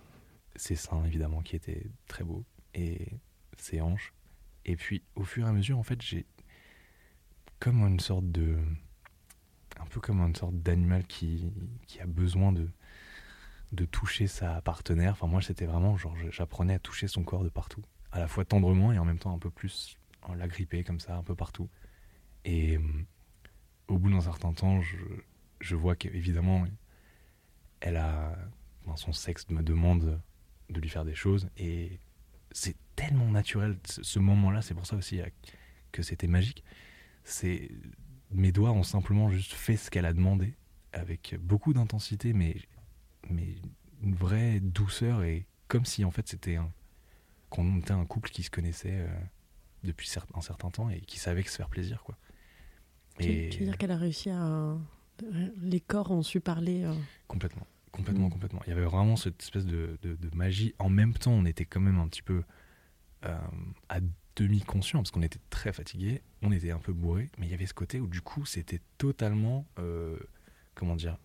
[0.57, 3.09] ses seins évidemment qui étaient très beaux et
[3.59, 4.13] ses hanches.
[4.65, 6.27] Et puis au fur et à mesure, en fait, j'ai
[7.59, 8.59] comme une sorte de,
[9.79, 11.53] un peu comme une sorte d'animal qui,
[11.87, 12.69] qui a besoin de
[13.73, 15.13] de toucher sa partenaire.
[15.13, 18.45] Enfin moi, c'était vraiment genre j'apprenais à toucher son corps de partout, à la fois
[18.45, 21.35] tendrement et en même temps un peu plus en la gripper comme ça un peu
[21.35, 21.69] partout.
[22.45, 22.79] Et
[23.89, 24.97] au bout d'un certain temps, je,
[25.61, 26.65] je vois qu'évidemment,
[27.81, 28.37] elle a.
[28.97, 30.21] son sexe me demande
[30.71, 32.01] de lui faire des choses et
[32.51, 34.63] c'est tellement naturel ce moment-là.
[34.63, 35.27] C'est pour ça aussi euh,
[35.93, 36.65] que c'était magique.
[37.25, 37.71] C'est
[38.31, 40.55] mes doigts ont simplement juste fait ce qu'elle a demandé
[40.93, 42.57] avec beaucoup d'intensité, mais
[43.29, 43.57] mais
[44.03, 46.73] une vraie douceur et comme si en fait c'était un
[47.51, 49.09] qu'on était un couple qui se connaissait euh,
[49.85, 52.17] depuis un certain temps et qui savait que se faire plaisir quoi.
[53.19, 54.77] Tu, veux dire qu'elle a réussi à.
[55.63, 56.85] Les corps ont su parler.
[56.85, 56.95] Euh.
[57.27, 57.67] Complètement.
[57.97, 58.31] Complètement, mm.
[58.31, 58.61] complètement.
[58.67, 60.75] Il y avait vraiment cette espèce de, de, magie.
[60.79, 62.43] En même temps, on était quand même un petit peu
[63.25, 63.39] euh,
[63.89, 64.01] à
[64.37, 67.55] demi conscient parce qu'on était très fatigué, on était un peu bourré, mais il y
[67.55, 70.19] avait ce côté où du coup c'était totalement, euh,
[70.75, 71.17] comment dire,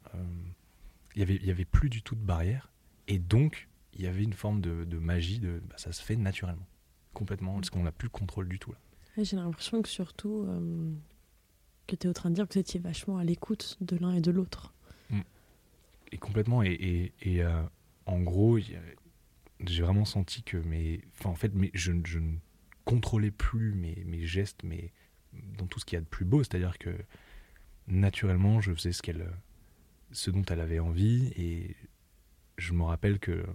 [1.14, 2.72] il y avait, il y avait plus du tout de barrière
[3.10, 6.16] et donc il y avait une forme de, de magie, de, bah, ça se fait
[6.16, 6.66] naturellement,
[7.12, 8.78] complètement, parce qu'on n'a plus le contrôle du tout là.
[9.22, 10.48] J'ai l'impression que surtout,
[11.88, 14.14] que tu es en train de dire que vous étiez vachement à l'écoute de l'un
[14.14, 14.74] et de l'autre.
[16.12, 16.64] Et complètement.
[16.64, 17.64] Et, euh,
[18.06, 22.38] en gros, j'ai vraiment senti que mes, en fait, je, ne
[22.86, 24.92] contrôlais plus mes, gestes, mais
[25.58, 26.44] dans tout ce qu'il y a de plus beau.
[26.44, 26.96] C'est-à-dire que
[27.88, 29.32] naturellement, je faisais ce, qu'elle,
[30.12, 31.32] ce dont elle avait envie.
[31.38, 31.76] Et
[32.58, 33.46] je me rappelle que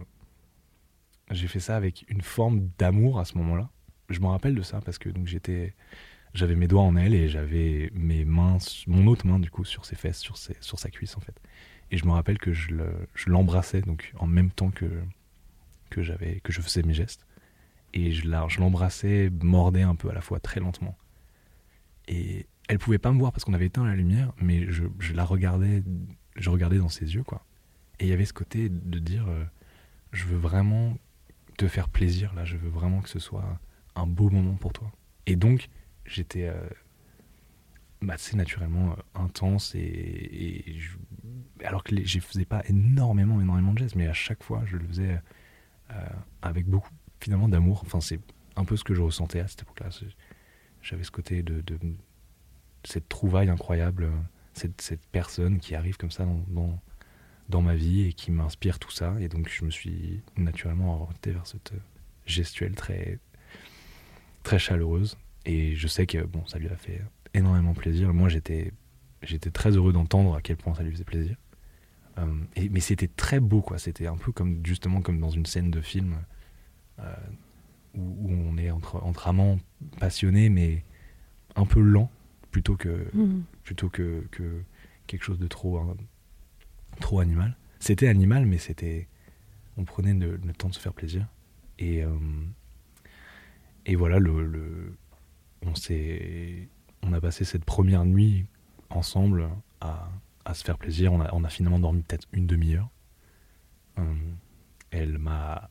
[1.31, 3.71] j'ai fait ça avec une forme d'amour à ce moment-là.
[4.09, 5.75] Je me rappelle de ça parce que donc j'étais
[6.35, 9.85] j'avais mes doigts en elle et j'avais mes mains, mon autre main du coup sur
[9.85, 11.41] ses fesses, sur, sur sa cuisse en fait.
[11.91, 12.75] Et je me rappelle que je
[13.27, 14.87] l'embrassais donc en même temps que
[15.91, 16.01] que
[16.41, 17.27] que je faisais mes gestes
[17.97, 18.29] et je
[18.61, 20.97] l'embrassais, mordais un peu à la fois très lentement.
[22.09, 25.15] Et elle pouvait pas me voir parce qu'on avait éteint la lumière, mais je, je,
[25.15, 25.83] la regardais,
[26.37, 27.45] je regardais dans ses yeux quoi.
[27.99, 29.45] Et il y avait ce côté de dire, euh,
[30.13, 30.99] je veux vraiment
[31.57, 33.59] te faire plaisir là, je veux vraiment que ce soit
[33.95, 34.93] un beau moment pour toi.
[35.27, 35.69] Et donc
[36.05, 36.69] j'étais euh,
[38.03, 40.77] bah, assez naturellement euh, intense et,
[41.65, 44.87] alors que je faisais pas énormément énormément de gestes mais à chaque fois je le
[44.87, 45.21] faisais
[45.91, 46.09] euh,
[46.43, 46.91] avec beaucoup
[47.21, 48.21] finalement d'amour enfin c'est
[48.57, 49.89] un peu ce que je ressentais à cette époque-là
[50.83, 51.63] j'avais ce côté de,
[52.85, 54.11] cette trouvaille incroyable
[54.55, 56.27] cette, cette, personne qui arrive comme ça
[57.49, 61.33] dans, ma vie et qui m'inspire tout ça et donc je me suis naturellement orienté
[61.33, 61.73] vers cette
[62.27, 63.19] gestuelle très
[64.43, 65.17] très chaleureuse
[65.47, 67.01] et je sais que bon, ça lui a fait
[67.33, 68.13] énormément plaisir.
[68.13, 68.73] Moi, j'étais
[69.53, 71.37] très heureux d'entendre à quel point ça lui faisait plaisir.
[72.19, 72.27] Euh,
[72.57, 73.79] et, mais c'était très beau, quoi.
[73.79, 76.17] C'était un peu comme justement comme dans une scène de film
[76.99, 77.15] euh,
[77.95, 79.59] où, où on est entre, entre amants
[80.01, 80.83] passionnés, mais
[81.57, 82.11] un peu lent,
[82.51, 83.45] plutôt que, Mhm.
[83.65, 84.63] plutôt que, que
[85.07, 85.97] quelque chose de trop, hein,
[87.01, 87.57] trop animal.
[87.81, 89.09] C'était animal, mais c'était.
[89.77, 91.27] On prenait le, le temps de se faire plaisir.
[91.79, 92.17] Et, euh,
[93.85, 94.97] et voilà, le, le-
[95.67, 96.69] on, s'est,
[97.03, 98.47] on a passé cette première nuit
[98.91, 99.49] ensemble
[99.81, 100.11] à,
[100.47, 101.13] à se faire plaisir.
[101.13, 102.89] On a, finalement dormi peut-être une demi-heure.
[103.99, 104.15] Euh,
[104.91, 105.71] elle m'a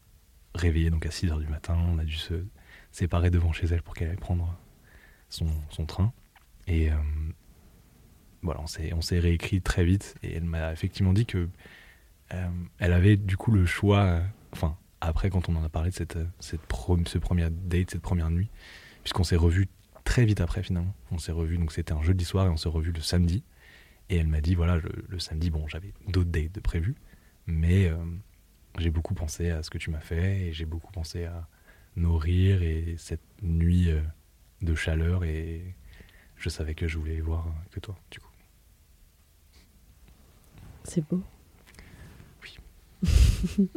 [0.53, 1.77] réveillé donc à 6 heures du matin.
[1.87, 2.45] On a dû se
[2.91, 4.55] séparer devant chez elle pour qu'elle aille prendre
[5.29, 5.47] son,
[5.87, 6.13] train.
[6.67, 6.95] Et euh,
[8.41, 8.67] voilà, on
[9.01, 10.15] s'est, réécrit très vite.
[10.21, 11.49] Et elle m'a effectivement dit que
[12.33, 14.21] euh, elle avait du coup le choix.
[14.51, 18.01] enfin, après, quand on en a parlé de cette, cette pro- ce premier date, cette
[18.01, 18.49] première nuit,
[19.03, 19.69] puisqu'on s'est revus
[20.03, 20.93] très vite après finalement.
[21.11, 23.43] On s'est revus, donc c'était un jeudi soir et on s'est revus le samedi.
[24.09, 26.95] Et elle m'a dit voilà, je- le samedi, bon, j'avais d'autres dates de prévues,
[27.47, 27.97] mais euh,
[28.77, 31.47] j'ai beaucoup pensé à ce que tu m'as fait et j'ai beaucoup pensé à
[31.95, 34.01] nos rires et cette nuit euh,
[34.61, 35.73] de chaleur et
[36.37, 38.29] je savais que je voulais voir que toi, du coup.
[40.83, 41.23] C'est beau.
[42.43, 42.57] Oui.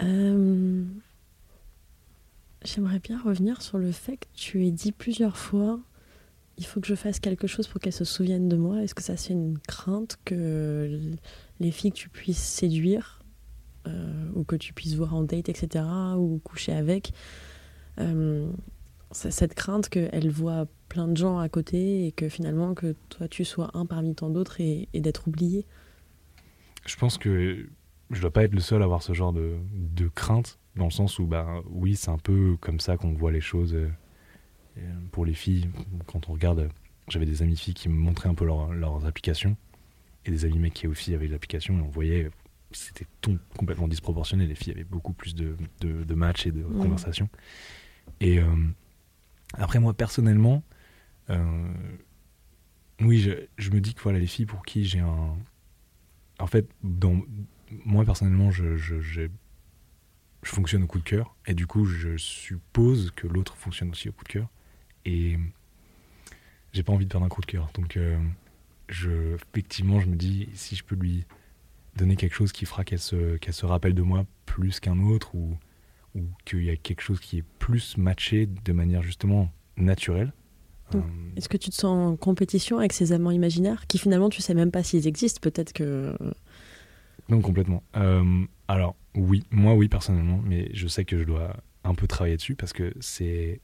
[0.00, 0.84] Euh,
[2.64, 5.80] J'aimerais bien revenir sur le fait que tu aies dit plusieurs fois
[6.58, 8.82] il faut que je fasse quelque chose pour qu'elle se souvienne de moi.
[8.82, 11.00] Est-ce que ça, c'est une crainte que
[11.60, 13.22] les filles que tu puisses séduire
[13.86, 15.84] euh, ou que tu puisses voir en date, etc.,
[16.16, 17.12] ou coucher avec,
[18.00, 18.50] euh,
[19.12, 23.44] cette crainte qu'elle voit plein de gens à côté et que finalement que toi tu
[23.44, 25.64] sois un parmi tant d'autres et, d'être oublié?
[26.86, 27.66] Je pense que
[28.10, 30.90] je dois pas être le seul à avoir ce genre de, de crainte, dans le
[30.90, 33.76] sens où, bah, oui, c'est un peu comme ça qu'on voit les choses
[34.78, 35.68] euh, pour les filles.
[36.06, 36.70] Quand on regarde,
[37.08, 39.56] j'avais des amis filles qui me montraient un peu leur- leurs applications,
[40.24, 42.30] et des amis mecs qui aussi avaient l'application, et on voyait,
[42.72, 44.46] c'était tout complètement disproportionné.
[44.46, 47.28] Les filles avaient beaucoup plus de, de, de matchs et de conversations.
[48.20, 48.46] Et euh,
[49.54, 50.62] après, moi, personnellement,
[51.30, 51.72] euh,
[53.00, 55.36] oui, je, je me dis que voilà, les filles pour qui j'ai un.
[56.40, 57.20] En fait, dans,
[57.84, 59.26] moi personnellement, je, je
[60.44, 61.34] fonctionne au coup de cœur.
[61.46, 64.48] Et du coup, je suppose que l'autre fonctionne aussi au coup de cœur.
[65.08, 65.38] Et
[66.72, 67.70] j'ai pas envie de perdre un coup de cœur.
[67.74, 68.18] Donc, euh,
[68.88, 71.24] je, effectivement, je me dis si je peux lui
[71.96, 75.34] donner quelque chose qui fera qu'elle se, qu'elle se rappelle de moi plus qu'un autre
[75.34, 75.56] ou,
[76.14, 80.32] ou qu'il y a quelque chose qui est plus matché de manière justement naturelle.
[80.92, 80.96] Mm.
[80.98, 81.00] euh,
[81.36, 84.54] Est-ce que tu te sens en compétition avec ces amants imaginaires qui finalement tu sais
[84.54, 85.40] même pas s'ils existent?
[85.40, 86.14] Peut-être que.
[87.30, 87.82] Non, complètement.
[87.96, 92.36] Euh, alors, oui, moi, oui, personnellement, mais je sais que je dois un peu travailler
[92.36, 93.60] dessus parce que c'est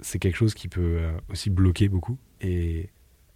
[0.00, 2.18] c'est quelque chose qui peut euh, aussi bloquer beaucoup.
[2.40, 2.90] Et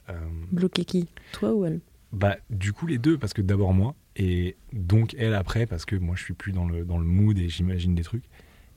[0.08, 0.14] euh,
[0.50, 1.08] Bloquer qui?
[1.32, 1.80] Toi ou elle?
[2.12, 5.96] Bah, du coup, les deux, parce que d'abord moi, et donc elle après, parce que
[5.96, 8.24] moi, je suis plus dans le, dans le mood et j'imagine des trucs.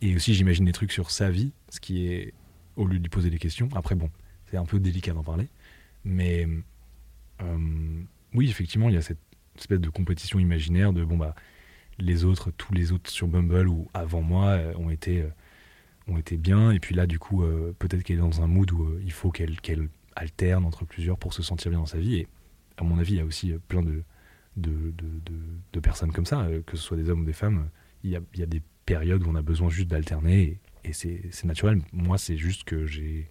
[0.01, 2.33] Et aussi, j'imagine des trucs sur sa vie, ce qui est
[2.75, 3.69] au lieu de lui poser des questions.
[3.75, 4.09] Après, bon,
[4.45, 5.47] c'est un peu délicat d'en parler.
[6.03, 6.47] Mais
[7.41, 8.01] euh,
[8.33, 9.19] oui, effectivement, il y a cette
[9.57, 11.35] espèce de compétition imaginaire de bon, bah,
[11.97, 15.29] les autres, tous les autres sur Bumble ou avant moi euh, ont été, euh,
[16.07, 16.71] ont été bien.
[16.71, 19.11] Et puis là, du coup, euh, peut-être qu'elle est dans un mood où euh, il
[19.11, 19.55] faut qu'elle
[20.15, 22.15] alterne entre plusieurs pour se sentir bien dans sa vie.
[22.15, 22.27] Et
[22.77, 24.03] à mon avis, il y a aussi euh, plein de,
[24.57, 24.91] de, de,
[25.25, 25.41] de-
[25.73, 27.69] de personnes comme ça, euh, que ce soit des hommes ou des femmes.
[28.03, 30.89] Il y a, il y a des périodes où on a besoin juste d'alterner et,
[30.89, 31.81] et c'est naturel.
[31.91, 33.29] Moi, c'est juste que j'ai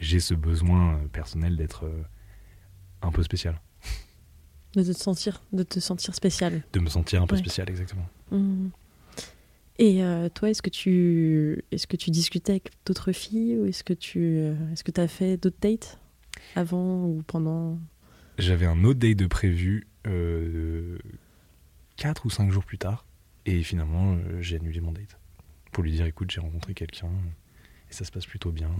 [0.00, 1.90] j'ai ce besoin personnel d'être
[3.02, 3.60] un peu spécial,
[4.76, 6.62] de te sentir, de te sentir spécial.
[6.72, 7.40] de me sentir un peu Ouais.
[7.40, 8.06] spécial, exactement.
[8.30, 8.70] Mhm.
[9.80, 13.84] Et euh, toi, est-ce que tu est-ce que tu discutais avec d'autres filles ou est-ce
[13.84, 15.98] que tu euh, est-ce que tu as fait d'autres dates
[16.56, 17.78] avant ou pendant?
[18.38, 20.98] J'avais un autre date de prévu euh,
[21.96, 23.04] 4 ou 5 jours plus tard.
[23.46, 25.16] Et finalement, euh, j'ai annulé mon date.
[25.72, 27.08] Pour lui dire, écoute, j'ai rencontré quelqu'un.
[27.90, 28.70] Et ça se passe plutôt bien.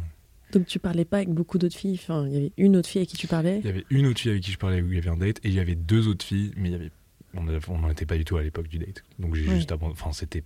[0.53, 1.95] Donc tu parlais pas avec beaucoup d'autres filles.
[2.01, 3.59] Enfin, il y avait une autre fille avec qui tu parlais.
[3.61, 5.17] Il y avait une autre fille avec qui je parlais où il y avait un
[5.17, 5.39] date.
[5.45, 6.53] Et il y avait deux autres filles.
[6.57, 6.91] Mais il y avait,
[7.35, 7.45] on
[7.79, 9.03] n'en était pas du tout à l'époque du date.
[9.19, 9.57] Donc j'ai Ouais.
[9.57, 9.99] juste abandonné.
[10.01, 10.43] Enfin, c'était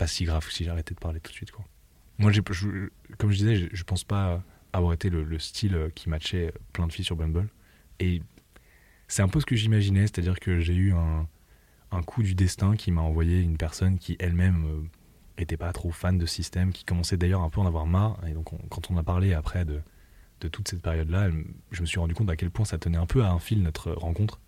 [0.00, 1.52] pas si grave si j'arrêtais de parler tout de suite.
[1.52, 1.64] Quoi.
[2.18, 2.32] Moi,
[3.18, 6.86] comme je disais, je, je pense pas avoir été le, le style qui matchait plein
[6.86, 7.48] de filles sur Bumble.
[7.98, 8.22] Et
[9.08, 11.28] c'est un peu ce que j'imaginais, c'est-à-dire que j'ai eu un,
[11.90, 16.18] un coup du destin qui m'a envoyé une personne qui elle-même euh, pas trop fan
[16.18, 18.18] de système, qui commençait d'ailleurs un peu à en avoir marre.
[18.26, 19.80] Et donc, on- quand on a parlé après de,
[20.40, 21.30] de toute cette période-là,
[21.72, 23.62] je me suis rendu compte à quel point ça tenait un peu à un fil
[23.62, 24.38] notre rencontre.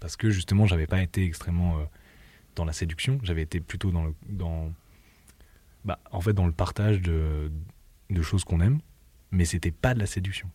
[0.00, 1.84] Parce que justement, j'avais pas été extrêmement euh,
[2.56, 3.90] dans la séduction, j'avais été plutôt.
[3.90, 4.12] Dans,
[5.84, 7.50] bah, en fait, dans le partage de,
[8.10, 8.80] de choses qu'on aime,
[9.30, 10.50] mais c'était pas de la séduction.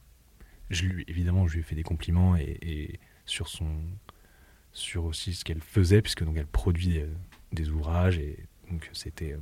[0.70, 3.68] Je lui, évidemment, je lui ai fait des compliments et, sur son
[4.72, 7.08] sur aussi ce qu'elle faisait, puisque donc elle produit euh,
[7.52, 8.38] des ouvrages et
[8.70, 9.40] donc c'était euh,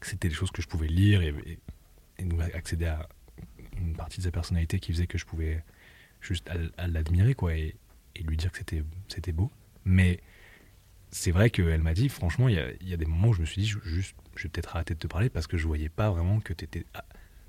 [0.00, 1.34] c'était des choses que je pouvais lire et,
[2.18, 3.06] et, donc accéder à
[3.76, 5.62] une partie de sa personnalité qui faisait que je pouvais
[6.20, 7.76] juste à, à l'admirer quoi et,
[8.16, 9.52] et lui dire que c'était c'était beau.
[9.84, 10.20] Mais
[11.14, 13.62] c'est vrai qu'elle m'a dit, franchement, il y a, des moments où je me suis
[13.62, 16.10] dit, je- juste, je vais peut-être arrêter de te parler parce que je voyais pas
[16.10, 16.84] vraiment que tu étais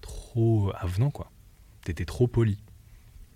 [0.01, 1.31] trop avenant, quoi.
[1.83, 2.59] Tu étais trop poli.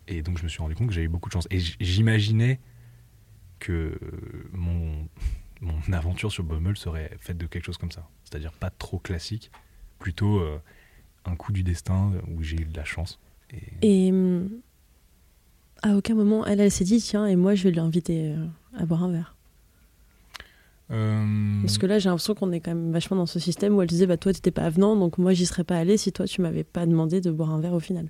[0.07, 1.47] Et donc, je me suis rendu compte que j'avais eu beaucoup de chance.
[1.49, 2.59] Et j'imaginais
[3.57, 3.99] que
[4.51, 5.09] mon,
[5.61, 8.07] mon aventure sur Bumble serait faite de quelque chose comme ça.
[8.23, 9.49] C'est-à-dire pas trop classique,
[9.97, 10.61] plutôt euh,
[11.25, 13.19] un coup du destin où j'ai eu de la chance.
[13.81, 14.61] Et, hum,
[15.81, 18.45] à aucun moment, elle, elle s'est dit, tiens, et moi, je vais lui inviter euh,
[18.77, 19.35] à boire un verre.
[20.91, 23.81] Euh, Parce que là, j'ai l'impression qu'on est quand même vachement dans ce système où
[23.81, 26.25] elle disait, bah toi, t'étais pas avenant, donc moi, j'y serais pas allé si toi,
[26.25, 28.09] tu m'avais pas demandé de boire un verre au final.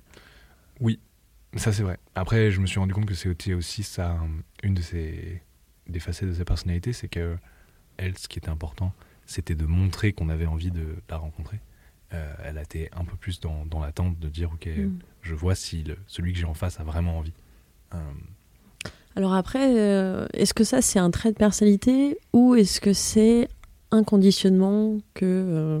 [1.56, 1.98] Ça, c'est vrai.
[2.14, 4.16] Après, je me suis rendu compte que c'était aussi ça,
[4.62, 5.42] une de ses,
[5.88, 7.36] des facettes de sa personnalité, c'est que
[7.96, 8.92] elle, ce qui était important,
[9.26, 11.58] c'était de montrer qu'on avait envie de la rencontrer.
[12.14, 14.98] Euh, elle a été un peu plus dans, dans l'attente de dire, ok, Mm.
[15.22, 17.32] je vois si le- celui que j'ai en face a vraiment envie.
[17.94, 17.98] Euh,
[19.16, 23.48] Alors après, euh, est-ce que ça, c'est un trait de personnalité ou est-ce que c'est
[23.90, 25.80] un conditionnement que euh,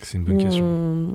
[0.00, 0.64] c'est une bonne question.
[0.64, 1.14] on,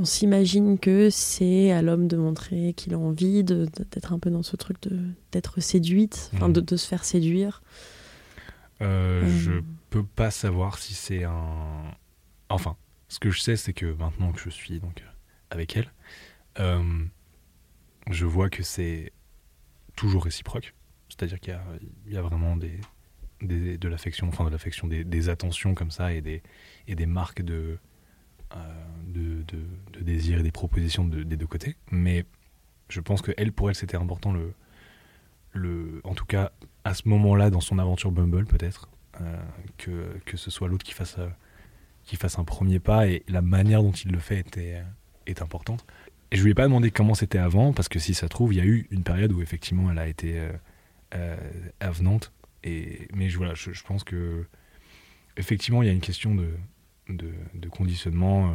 [0.00, 4.42] on s'imagine que c'est à l'homme de montrer qu'il a envie d'être un peu dans
[4.42, 4.98] ce truc de
[5.32, 6.52] d'être séduite, Mhm.
[6.54, 7.62] de, de se faire séduire.
[8.80, 9.52] Euh, Euh, Je
[9.90, 11.94] peux pas savoir si c'est un.
[12.48, 12.76] Enfin,
[13.08, 15.02] ce que je sais, c'est que maintenant que je suis donc
[15.50, 15.90] avec elle,
[18.10, 19.12] je vois que c'est
[20.00, 20.74] toujours réciproque.
[21.10, 21.58] C'est-à-dire qu'il
[22.06, 22.80] y a, vraiment des,
[23.42, 26.42] de l'affection, enfin de l'affection, des, attentions comme ça et des,
[26.88, 27.78] et des marques de,
[28.56, 29.44] euh, de,
[30.00, 31.76] désir et des propositions de- des deux côtés.
[31.90, 32.24] Mais
[32.88, 34.54] je pense que elle, pour elle, c'était important le,
[35.52, 36.52] le, en tout cas
[36.84, 38.88] à ce moment-là dans son aventure Bumble peut-être
[39.20, 39.36] euh,
[39.76, 41.28] que, que ce soit l'autre qui fasse euh,
[42.04, 44.82] qui fasse un premier pas et la manière dont il le fait était
[45.26, 45.84] est importante.
[46.32, 48.58] Et je lui ai pas demandé comment c'était avant parce que si ça trouve il
[48.58, 50.52] y a eu une période où effectivement elle a été euh,
[51.14, 51.36] euh,
[51.80, 54.44] avenante et mais je, voilà je, je pense que
[55.36, 56.48] effectivement il y a une question de
[57.08, 58.54] de, de conditionnement euh,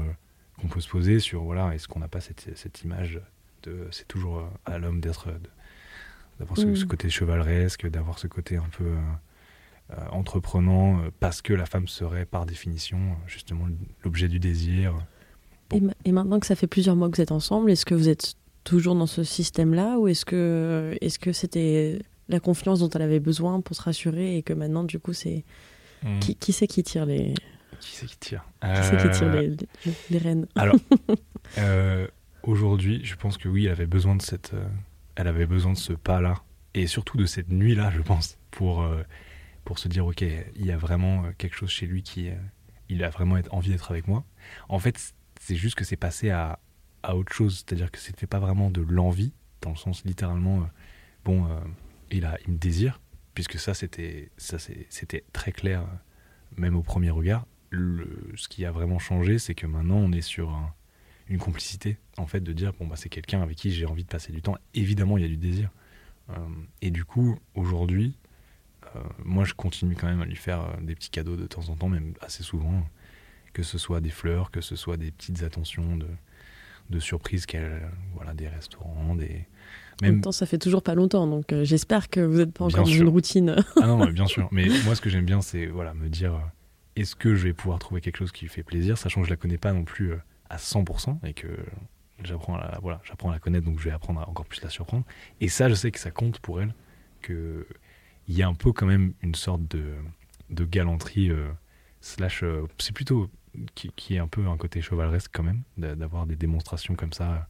[0.61, 3.19] qu'on peut se poser sur voilà est-ce qu'on n'a pas cette, cette image
[3.63, 5.27] de c'est toujours à l'homme d'être
[6.39, 6.75] d'avoir ce, Mm.
[6.77, 8.93] ce côté chevaleresque, d'avoir ce côté un peu
[10.11, 13.67] entreprenant, parce que la femme serait par définition justement
[14.03, 14.95] l'objet du désir.
[15.69, 15.77] Bon.
[15.77, 17.95] Et, ma- et maintenant que ça fait plusieurs mois que vous êtes ensemble, est-ce que
[17.95, 21.99] vous êtes toujours dans ce système-là ou est-ce que est-ce que c'était
[22.29, 25.43] la confiance dont elle avait besoin pour se rassurer et que maintenant du coup c'est
[26.03, 26.19] Mm.
[26.19, 27.33] qui, qui c'est qui tire les
[27.79, 30.45] Qui c'est qui tire qui c'est qui tire Euh, les, les, les rênes?
[30.55, 30.75] Alors,
[31.57, 32.07] euh,
[32.43, 34.65] aujourd'hui, je pense que oui, elle avait besoin de cette, euh,
[35.15, 36.35] elle avait besoin de ce pas-là,
[36.73, 38.85] et surtout de cette nuit-là, je pense, pour
[39.63, 42.27] pour se dire, ok, il y a vraiment quelque chose chez lui qui,
[42.89, 44.23] il a vraiment envie d'être avec moi.
[44.69, 46.59] En fait, c'est juste que c'est passé à,
[47.03, 50.65] à autre chose, c'est-à-dire que c'était pas vraiment de l'envie, dans le sens littéralement, euh,
[51.23, 51.59] bon, euh,
[52.11, 52.99] il a, il me désire,
[53.33, 54.31] puisque ça, c'était,
[55.33, 55.85] très clair, euh,
[56.57, 57.45] même au premier regard.
[57.71, 60.73] Ce qui a vraiment changé, c'est que maintenant, on est sur un-
[61.27, 64.09] une complicité, en fait, de dire, bon, bah, c'est quelqu'un avec qui j'ai envie de
[64.09, 64.55] passer du temps.
[64.73, 65.69] Évidemment, il y a du désir.
[66.81, 68.17] Et du coup, aujourd'hui,
[69.23, 71.89] moi, je continue quand même à lui faire des petits cadeaux de temps en temps,
[71.89, 72.87] même assez souvent,
[73.55, 76.07] que ce soit des fleurs, que ce soit des petites attentions de,
[76.89, 79.47] de surprise, qu'elle, voilà, des restaurants, des...
[80.01, 82.65] En même temps, ça fait toujours pas longtemps, donc euh, j'espère que vous n'êtes pas
[82.65, 83.55] encore dans une routine.
[83.81, 84.49] Ah non, mais bien sûr.
[84.51, 86.39] Mais moi, ce que j'aime bien, c'est voilà, me dire euh,
[86.97, 89.31] est-ce que je vais pouvoir trouver quelque chose qui lui fait plaisir, sachant que je
[89.31, 90.17] la connais pas non plus euh,
[90.49, 91.47] à 100% et que
[92.25, 94.61] j'apprends à la, voilà, j'apprends à la connaître, donc je vais apprendre à encore plus
[94.61, 95.05] la surprendre.
[95.39, 96.75] Et ça, je sais que ça compte pour elle,
[97.21, 97.65] que
[98.27, 99.93] il y a un peu quand même une sorte de,
[100.49, 101.31] de galanterie
[102.01, 102.43] slash,
[102.79, 103.29] c'est plutôt
[103.75, 107.13] qui, qui est un peu un côté chevaleresque quand même, d'a- d'avoir des démonstrations comme
[107.13, 107.47] ça.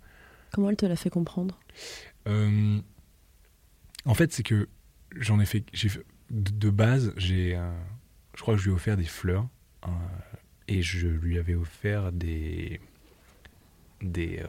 [0.51, 1.59] Comment elle te l'a fait comprendre?
[2.27, 2.79] Euh,
[4.05, 4.69] en fait, c'est que
[5.15, 5.89] j'en ai fait, j'ai
[6.29, 7.71] de, base, j'ai, euh,
[8.35, 9.47] je crois que je lui ai offert des fleurs
[9.85, 9.89] euh,
[10.67, 12.79] et je lui avais offert des
[14.01, 14.47] des euh,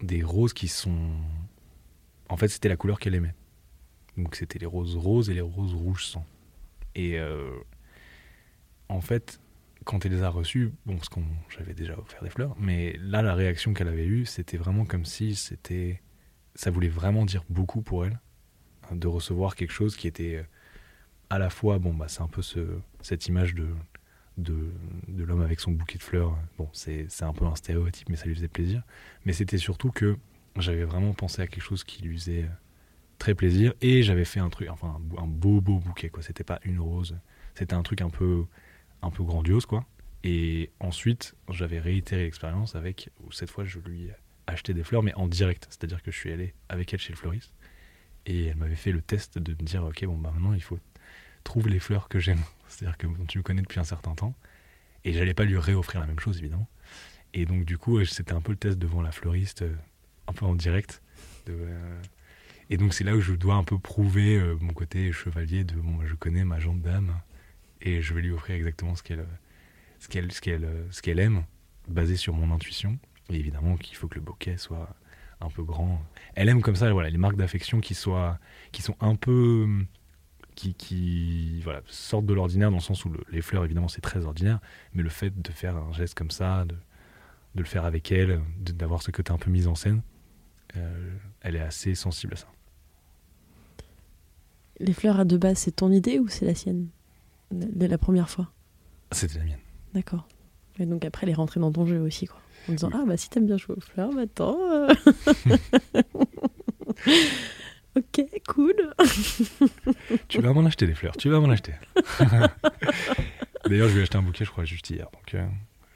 [0.00, 1.16] des roses qui sont,
[2.28, 3.34] en fait, c'était la couleur qu'elle aimait.
[4.16, 6.26] Donc c'était les roses roses et les roses rouges sang.
[6.94, 7.18] Et
[8.88, 9.40] en fait,
[9.84, 13.22] quand elle les a reçues, bon, parce qu'on j'avais déjà offert des fleurs, mais là,
[13.22, 16.00] la réaction qu'elle avait eue, c'était vraiment comme si c'était
[16.54, 18.20] ça voulait vraiment dire beaucoup pour elle
[18.90, 20.42] hein, de recevoir quelque chose qui était euh,
[21.30, 22.60] à la fois bon bah c'est un peu ce,
[23.00, 23.68] cette image de
[24.36, 24.70] de,
[25.08, 28.16] de l'homme avec son bouquet de fleurs bon c'est c'est un peu un stéréotype mais
[28.16, 28.82] ça lui faisait plaisir
[29.24, 30.18] mais c'était surtout que
[30.58, 32.48] j'avais vraiment pensé à quelque chose qui lui faisait euh,
[33.18, 33.72] très plaisir.
[33.80, 36.22] Et j'avais fait un truc, enfin un, beau beau bouquet quoi.
[36.22, 37.16] C'était pas une rose,
[37.54, 38.46] c'était un truc un peu
[39.02, 39.84] un peu grandiose quoi.
[40.24, 44.12] Et ensuite, j'avais réitéré l'expérience avec, où cette fois je lui ai
[44.46, 45.66] acheté des fleurs, mais en direct.
[45.70, 47.52] C'est-à-dire que je suis allé avec elle chez le fleuriste
[48.26, 50.78] et elle m'avait fait le test de me dire ok bon bah maintenant il faut
[51.44, 52.42] trouver les fleurs que j'aime.
[52.68, 54.34] C'est-à-dire que tu me connais depuis un certain temps
[55.04, 56.68] et j'allais pas lui réoffrir la même chose évidemment.
[57.34, 59.74] Et donc du coup c'était un peu le test devant la fleuriste, euh,
[60.28, 61.02] un peu en direct.
[61.48, 62.00] Euh,
[62.70, 65.74] et donc c'est là où je dois un peu prouver euh, mon côté chevalier de
[65.74, 67.20] bon, je connais ma jambe d'âme
[67.82, 69.26] et je vais lui offrir exactement ce qu'elle
[69.98, 71.44] ce qu'elle ce qu'elle ce qu'elle aime
[71.88, 72.98] basé sur mon intuition.
[73.30, 74.94] Et évidemment qu'il faut que le bouquet soit
[75.40, 76.00] un peu grand.
[76.34, 78.38] Elle aime comme ça voilà les marques d'affection qui soient
[78.72, 79.68] qui sont un peu
[80.54, 84.24] qui, qui voilà, sortent de l'ordinaire dans le sens où les fleurs évidemment c'est très
[84.24, 84.60] ordinaire
[84.92, 86.74] mais le fait de faire un geste comme ça de,
[87.54, 90.02] de le faire avec elle d'avoir ce côté un peu mise en scène
[90.76, 92.48] euh, elle est assez sensible à ça.
[94.80, 96.88] Les fleurs à deux base, c'est ton idée ou c'est la sienne?
[97.52, 98.50] Dès la première fois
[99.10, 99.58] C'était la mienne.
[99.94, 100.26] D'accord.
[100.78, 102.40] Et donc après, elle est rentrée dans ton jeu aussi, quoi.
[102.68, 104.58] En disant Ah, bah si t'aimes bien jouer aux fleurs, bah attends.
[107.94, 107.98] Euh.
[107.98, 108.74] ok, cool.
[110.28, 111.72] tu vas m'en acheter des fleurs, tu vas m'en acheter.
[113.66, 115.08] D'ailleurs, je lui ai acheté un bouquet, je crois, juste hier.
[115.12, 115.44] Donc, euh,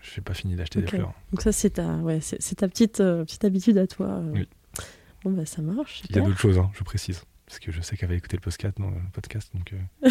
[0.00, 1.12] je n'ai pas fini d'acheter des fleurs.
[1.32, 4.20] Donc, ça, c'est ta, ouais, c'est, ta petite, euh, petite habitude à toi.
[4.32, 4.48] Oui.
[5.22, 6.02] Bon, bah ça marche.
[6.08, 7.22] Il y a d'autres choses, hein, je précise.
[7.46, 10.08] Parce que je sais qu'elle va écouter le podcast, le podcast donc euh,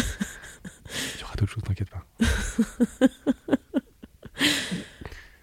[1.14, 2.06] il y aura d'autres choses, t'inquiète pas.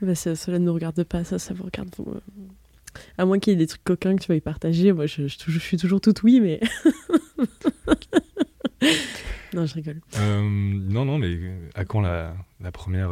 [0.02, 1.90] bah, cela ne nous regarde pas, ça, ça vous regarde.
[1.98, 2.20] Vous, euh.
[3.18, 5.60] À moins qu'il y ait des trucs coquins que tu veuilles partager, moi je, je,
[5.60, 6.60] suis toujours toute oui, mais.
[9.54, 10.02] non, je rigole.
[10.18, 11.40] Euh, non, non, mais
[11.74, 13.12] à quand la, la première.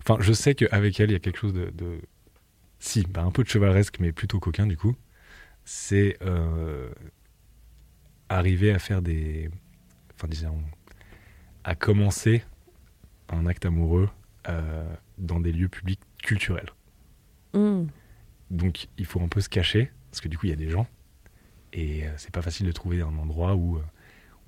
[0.00, 1.70] Enfin, je sais qu'avec elle, il y a quelque chose de.
[1.70, 1.98] de...
[2.78, 4.94] Si, bah, un peu de chevaleresque, mais plutôt coquin du coup.
[5.64, 6.18] C'est
[8.32, 9.50] arriver à faire des.
[10.14, 10.62] Enfin, disons.
[11.64, 12.42] À commencer
[13.28, 14.08] un acte amoureux
[14.48, 14.84] euh,
[15.18, 16.70] dans des lieux publics culturels.
[17.54, 17.84] Hmm.
[18.50, 20.68] Donc, il faut un peu se cacher, parce que du coup, il y a des
[20.68, 20.86] gens.
[21.72, 23.82] Et euh, c'est pas facile de trouver un endroit où euh,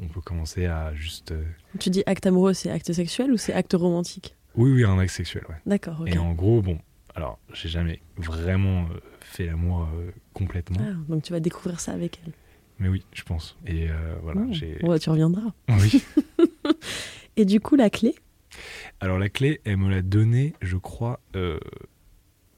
[0.01, 1.33] on peut commencer à juste.
[1.79, 4.37] Tu dis acte amoureux, c'est acte sexuel ou c'est acte romantique?
[4.57, 5.57] Oui, oui, un acte sexuel, ouais.
[5.65, 6.15] D'accord, ok.
[6.15, 6.79] Et en gros, bon,
[7.15, 8.89] alors, j'ai jamais vraiment
[9.21, 9.89] fait l'amour
[10.33, 10.79] complètement.
[10.81, 12.33] Ah, donc tu vas découvrir ça avec elle.
[12.79, 13.57] Mais oui, je pense.
[13.67, 14.53] Et euh, voilà, oh.
[14.53, 14.79] j'ai.
[15.01, 15.53] tu reviendras.
[15.69, 16.03] Oui.
[17.37, 18.15] Et du coup, la clé?
[19.01, 21.59] Alors, la clé, elle me l'a donnée, je crois, euh,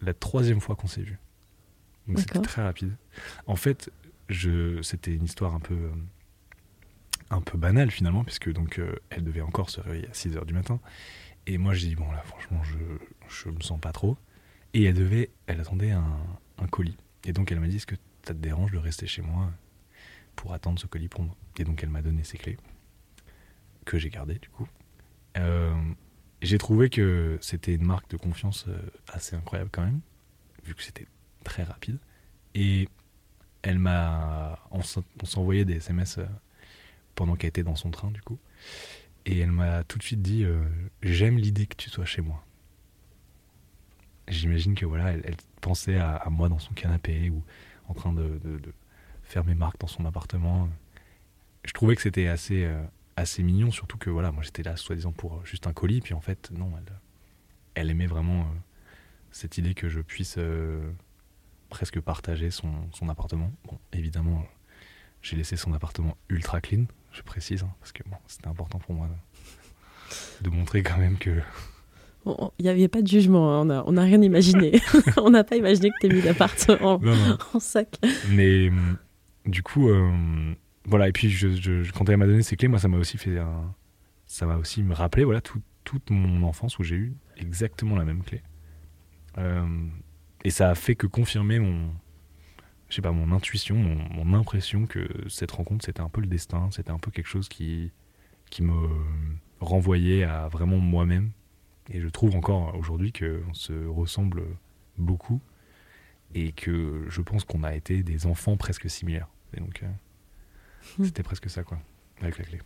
[0.01, 1.19] la troisième fois qu'on s'est vu.
[2.07, 2.93] Donc, c'était très rapide.
[3.47, 3.91] En fait,
[4.29, 4.81] je...
[4.83, 5.75] c'était une histoire un peu.
[5.75, 5.91] Euh,
[7.29, 10.55] un peu banale finalement, puisque donc elle devait encore se réveiller à 6 h du
[10.55, 10.79] matin.
[11.49, 12.77] Et moi, j'ai dit, bon, là, franchement, je,
[13.29, 14.17] je me sens pas trop.
[14.75, 16.17] Et elle devait, elle attendait un,
[16.59, 16.97] un colis.
[17.25, 19.51] Et donc, elle m'a dit, est-ce que ça te dérange de rester chez moi?
[20.37, 21.35] Pour attendre ce colis pour moi.
[21.59, 22.59] Et donc elle m'a donné ses clés,
[23.85, 24.69] que j'ai gardées du coup.
[25.39, 25.75] Euh,
[26.43, 28.79] j'ai trouvé que c'était une marque de confiance euh,
[29.09, 30.01] assez incroyable quand même,
[30.65, 31.07] vu que c'était
[31.45, 31.99] très rapide.
[32.55, 32.89] Et
[33.63, 34.59] elle m'a.
[34.71, 34.83] On
[35.27, 36.27] s'envoyait des SMS euh,
[37.15, 38.39] pendant qu'elle était dans son train du coup.
[39.25, 40.47] Et elle m'a tout de suite dit
[41.03, 42.45] J'aime l'idée que tu sois chez moi.
[44.29, 47.43] J'imagine que voilà, elle, pensait à, moi dans son canapé ou
[47.89, 48.41] en train de
[49.27, 50.69] faire mes marques dans son appartement.
[51.65, 52.83] Je trouvais que c'était assez, euh,
[53.17, 56.15] assez mignon, surtout que voilà, moi j'étais là soi-disant pour euh, juste un colis, puis
[56.15, 56.93] en fait, non, elle,
[57.75, 58.59] elle aimait vraiment euh,
[59.33, 60.39] cette idée que je puisse
[61.69, 63.53] presque partager son, son appartement.
[63.65, 64.47] Bon, évidemment,
[65.23, 68.95] j'ai laissé son appartement ultra clean, je précise, hein, parce que bon, c'était important pour
[68.95, 69.09] moi
[70.41, 71.41] de, montrer quand même que
[72.59, 74.81] il n'y avait pas de jugement, hein, on n'a rien imaginé.
[75.17, 77.01] on n'a pas imaginé que tu mis l'appartement
[77.55, 78.01] en, sac.
[78.31, 78.69] Mais
[79.47, 81.09] du coup, euh, voilà.
[81.09, 81.35] Et puis,
[81.95, 83.75] quand elle m'a donné ces clés, moi, ça m'a aussi fait un,
[84.27, 88.23] ça m'a aussi me rappelé, voilà, toute mon enfance où j'ai eu exactement la même
[88.23, 88.43] clé.
[89.39, 89.89] Euh,
[90.45, 91.91] et ça a fait que confirmer mon,
[92.89, 96.69] je sais pas, mon intuition, mon, impression que cette rencontre, c'était un peu le destin,
[96.71, 97.93] c'était un peu quelque chose qui,
[98.51, 98.89] qui me
[99.61, 101.31] renvoyait à vraiment moi-même.
[101.91, 104.43] Et je trouve encore aujourd'hui qu'on se ressemble
[104.99, 105.41] beaucoup
[106.35, 109.29] et que je pense qu'on a été des enfants presque similaires.
[109.57, 109.87] Et donc, euh,
[110.99, 111.05] hmm.
[111.05, 111.79] c'était presque ça, quoi,
[112.21, 112.61] avec la clé.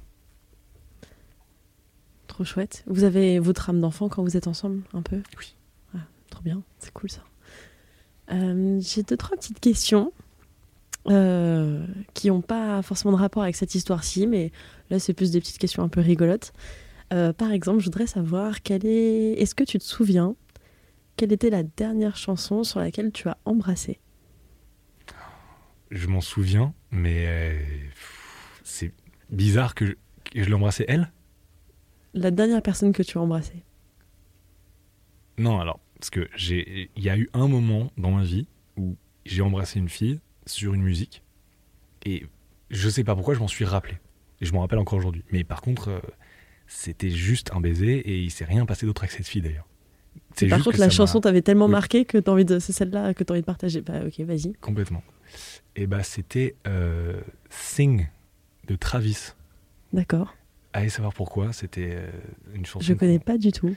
[2.27, 2.85] Trop chouette.
[2.87, 5.23] Vous avez votre âme d'enfant quand vous êtes ensemble, un peu?
[5.39, 5.57] Oui.
[5.95, 7.25] Ah, trop bien, c'est cool ça.
[8.33, 10.13] Euh, j'ai deux, trois petites questions
[11.09, 11.85] euh,
[12.15, 14.53] qui n'ont pas forcément de rapport avec cette histoire-ci, mais
[14.91, 16.53] là, c'est plus des petites questions un peu rigolotes.
[17.11, 19.33] par exemple, je voudrais savoir quelle est.
[19.41, 20.37] Est-ce que tu te souviens
[21.21, 23.99] quelle était la dernière chanson sur laquelle tu as embrassé?
[25.91, 27.59] Je m'en souviens, mais euh,
[28.65, 28.93] c'est
[29.31, 29.93] bizarre que je,
[30.25, 31.11] que je l'ai embrassée elle?
[32.15, 33.63] La dernière personne que tu as embrassée.
[35.39, 38.97] Non, alors, parce que j'ai, il y a eu un moment dans ma vie où
[39.25, 41.23] j'ai embrassé une fille sur une musique
[42.05, 42.27] et
[42.71, 43.95] je sais pas pourquoi je m'en suis rappelé.
[44.41, 45.23] Et je m'en rappelle encore aujourd'hui.
[45.33, 46.01] Mais par contre, euh,
[46.67, 49.67] c'était juste un baiser et il s'est rien passé d'autre avec cette fille d'ailleurs.
[50.35, 51.73] C'est Par contre, la chanson t'avait tellement Oui.
[51.73, 53.81] marqué que t'as envie de, c'est celle-là que t'as envie de partager.
[53.83, 54.53] Bah ok, vas-y.
[54.61, 55.03] Complètement.
[55.77, 58.07] Et bah c'était euh, Sing
[58.67, 59.33] de Travis.
[59.93, 60.35] D'accord.
[60.73, 62.11] Allez savoir pourquoi, c'était euh,
[62.55, 62.85] une chanson.
[62.85, 63.75] Je connais pas du tout.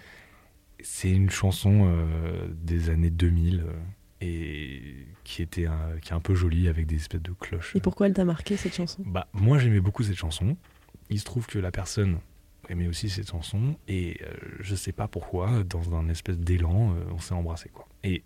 [0.82, 3.74] C'est une chanson euh, des années 2000 euh,
[4.22, 7.76] et qui était un- qui est un peu jolie avec des espèces de cloches.
[7.76, 9.04] Et pourquoi elle t'a marqué cette chanson?
[9.06, 10.56] Bah moi j'aimais beaucoup cette chanson.
[11.10, 12.20] Il se trouve que la personne
[12.70, 17.04] aimait aussi cette chanson et euh, je sais pas pourquoi dans un espèce d'élan euh,
[17.12, 17.88] on s'est embrassé quoi.
[18.04, 18.24] Et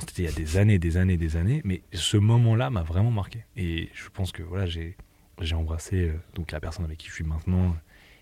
[0.00, 3.10] c'était il y a des années, des années, des années, mais ce moment-là m'a vraiment
[3.10, 4.96] marqué et je pense que voilà j'ai
[5.40, 7.76] j'ai embrassé euh, donc la personne avec qui je suis maintenant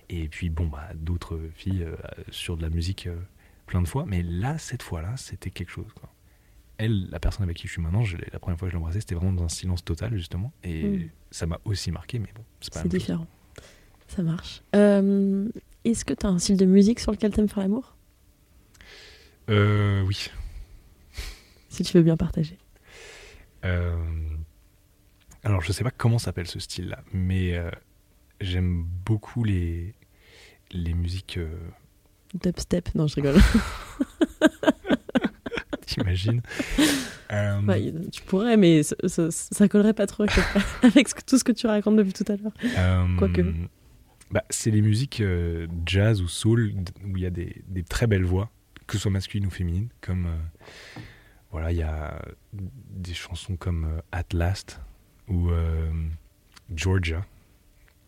[0.09, 1.97] et puis bon bah d'autres filles euh,
[2.31, 3.17] sur de la musique euh,
[3.67, 6.11] plein de fois, mais là cette fois-là c'était quelque chose quoi.
[6.79, 8.81] Elle, la personne avec qui je suis maintenant, je la première fois que je l'ai
[8.83, 10.53] embrassée, c'était vraiment dans un silence total, justement.
[10.63, 11.09] Et Mm.
[11.31, 12.99] ça m'a aussi marqué, mais bon, c'est pas C'est chose.
[13.01, 13.27] différent.
[14.09, 14.63] Ça marche.
[14.75, 15.49] Euh,
[15.87, 17.97] Est-ce que t'as un style de musique sur lequel t'aimes faire l'amour?
[19.49, 20.31] Euh, oui.
[21.69, 22.59] Si tu veux bien partager.
[23.65, 23.97] Euh,
[25.45, 27.71] alors, je sais pas comment s'appelle ce style-là, mais euh,
[28.41, 29.95] j'aime beaucoup les,
[30.73, 31.37] les musiques.
[31.39, 31.57] euh,
[32.35, 33.37] Dubstep Non, je rigole.
[35.87, 36.43] T'imagines?
[37.33, 40.25] Euh, Ouais, tu pourrais, mais ça, ça- ça collerait pas trop
[40.83, 42.53] avec, tout ce que tu racontes depuis tout à l'heure.
[43.19, 43.43] Quoique.
[44.31, 45.23] bah, c'est les musiques
[45.87, 46.73] jazz ou soul
[47.05, 48.51] où il y a des, des très belles voix,
[48.87, 50.29] que ce soit masculines ou féminines, comme
[51.51, 52.21] voilà, il y a
[52.53, 54.81] des chansons comme euh, At Last
[55.29, 55.91] ou euh,
[56.75, 57.25] Georgia,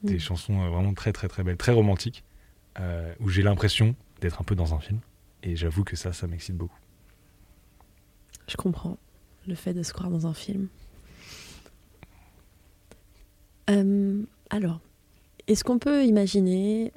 [0.02, 0.20] des Mm.
[0.20, 2.24] chansons euh, vraiment très très très belles, très romantiques,
[2.80, 5.00] euh, où j'ai l'impression d'être un peu dans un film.
[5.42, 6.78] Et j'avoue que ça, ça m'excite beaucoup.
[8.48, 8.98] Je comprends
[9.46, 10.68] le fait de se croire dans un film.
[13.70, 14.80] Euh, alors,
[15.46, 16.92] est-ce qu'on peut imaginer,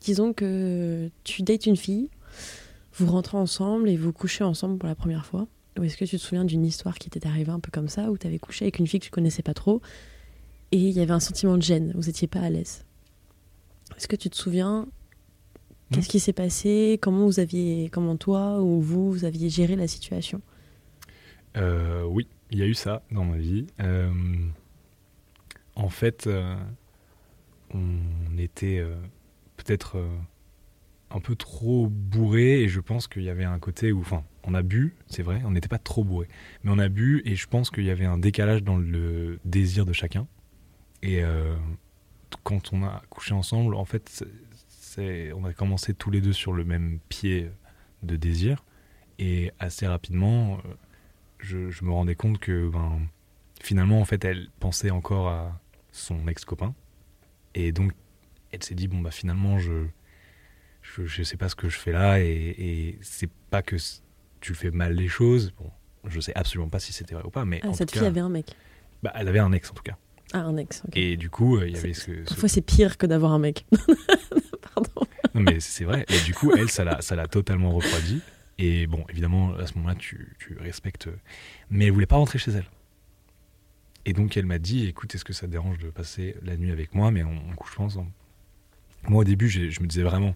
[0.00, 2.08] disons que tu dates une fille,
[2.94, 5.46] vous rentrez ensemble et vous couchez ensemble pour la première fois.
[5.78, 8.10] Ou est-ce que tu te souviens d'une histoire qui t'est arrivée un peu comme ça,
[8.10, 9.80] où tu avais couché avec une fille que tu connaissais pas trop
[10.70, 12.84] et il y avait un sentiment de gêne, vous étiez pas à l'aise?
[13.96, 14.86] Est-ce que tu te souviens
[15.92, 16.98] Qu'est-ce qui s'est passé?
[17.02, 20.40] Comment vous aviez, comment toi ou vous, vous aviez géré la situation?
[21.56, 23.66] Euh, oui, il y a eu ça dans ma vie.
[23.80, 24.10] Euh,
[25.74, 26.56] en fait, euh,
[27.74, 28.82] on était
[29.56, 30.02] peut-être
[31.14, 34.54] un peu trop bourré et je pense qu'il y avait un côté où, enfin, on
[34.54, 36.28] a bu, c'est vrai, on n'était pas trop bourré,
[36.64, 39.86] mais on a bu et je pense qu'il y avait un décalage dans le désir
[39.86, 40.26] de chacun.
[41.02, 41.54] Et euh,
[42.44, 44.24] quand on a couché ensemble, en fait,
[44.98, 47.50] on a commencé tous les deux sur le même pied
[48.02, 48.64] de désir
[49.18, 50.58] et assez rapidement.
[50.64, 50.74] euh,
[51.38, 53.00] je, je me rendais compte que ben,
[53.60, 55.60] finalement, en fait, elle pensait encore à
[55.90, 56.74] son ex-copain.
[57.54, 57.92] Et donc,
[58.52, 59.86] elle s'est dit, bon, bah finalement, je,
[60.96, 62.26] je, je sais pas ce que je fais là, et,
[62.58, 63.76] et c'est pas que
[64.40, 65.52] tu fais mal les choses.
[65.58, 65.70] Bon,
[66.08, 68.02] je sais absolument pas si c'était vrai ou pas, mais Ah, en cette tout fille
[68.02, 68.46] cas, avait un mec.
[69.02, 69.96] bah, elle avait un ex en tout cas.
[70.32, 70.82] Ah, un ex.
[70.94, 73.38] Et du coup, euh, il y avait ce, ce- Parfois, c'est pire que d'avoir un
[73.38, 73.66] mec.
[74.74, 74.90] Pardon.
[75.34, 76.04] Non, mais c'est vrai.
[76.08, 78.20] Et du coup, elle, ça l'a, totalement refroidi.
[78.58, 81.08] Et bon, évidemment, à ce moment-là, tu, tu respectes.
[81.70, 82.66] Mais elle voulait pas rentrer chez elle.
[84.04, 86.70] Et donc, elle m'a dit écoute, est-ce que ça te dérange de passer la nuit
[86.72, 88.10] avec moi, mais on, on couche ensemble
[89.08, 90.34] Moi, au début, je me disais vraiment.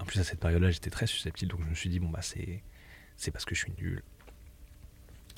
[0.00, 1.52] En plus, à cette période-là, j'étais très susceptible.
[1.52, 2.62] Donc, je me suis dit bon, bah, c'est,
[3.16, 4.02] c'est parce que je suis nul.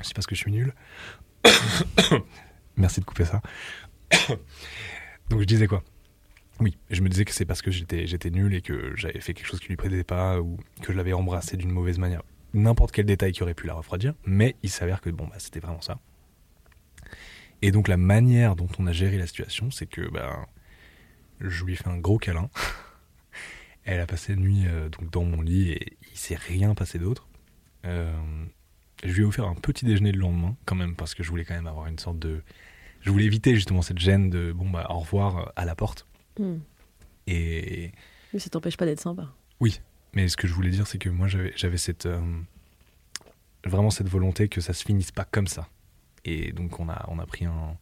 [0.02, 0.74] C'est parce que je suis nul.
[2.76, 3.40] Merci de couper ça.
[5.30, 5.82] donc, je disais quoi?
[6.59, 9.34] Oui, je me disais que c'est parce que j'étais j'étais nul et que j'avais fait
[9.34, 12.22] quelque chose qui lui plaisait pas ou que je l'avais embrassé d'une mauvaise manière.
[12.54, 15.61] N'importe quel détail qui aurait pu la refroidir, mais il s'avère que bon bah c'était
[15.61, 15.98] vraiment ça.
[17.61, 20.46] Et donc la manière dont on a géré la situation, c'est que ben
[21.40, 22.48] je lui ai fait un gros câlin.
[23.87, 26.99] Elle a passé la nuit euh, donc dans mon lit et il s'est rien passé
[26.99, 27.26] d'autre.
[27.87, 28.12] Euh,
[29.05, 31.45] je lui ai offert un petit déjeuner le lendemain quand même parce que je voulais
[31.45, 32.43] quand même avoir une sorte de
[33.01, 36.07] je voulais éviter justement cette gêne de bon bah au revoir euh, à la porte.
[36.39, 36.59] Hmm.
[37.26, 37.93] Et
[38.32, 39.32] Mais ça t'empêche pas d'être sympa.
[40.12, 42.20] mais ce que je voulais dire, c'est que moi j'avais cette euh,
[43.64, 45.68] vraiment cette volonté que ça se finisse pas comme ça.
[46.24, 47.76] Et donc on a on a pris un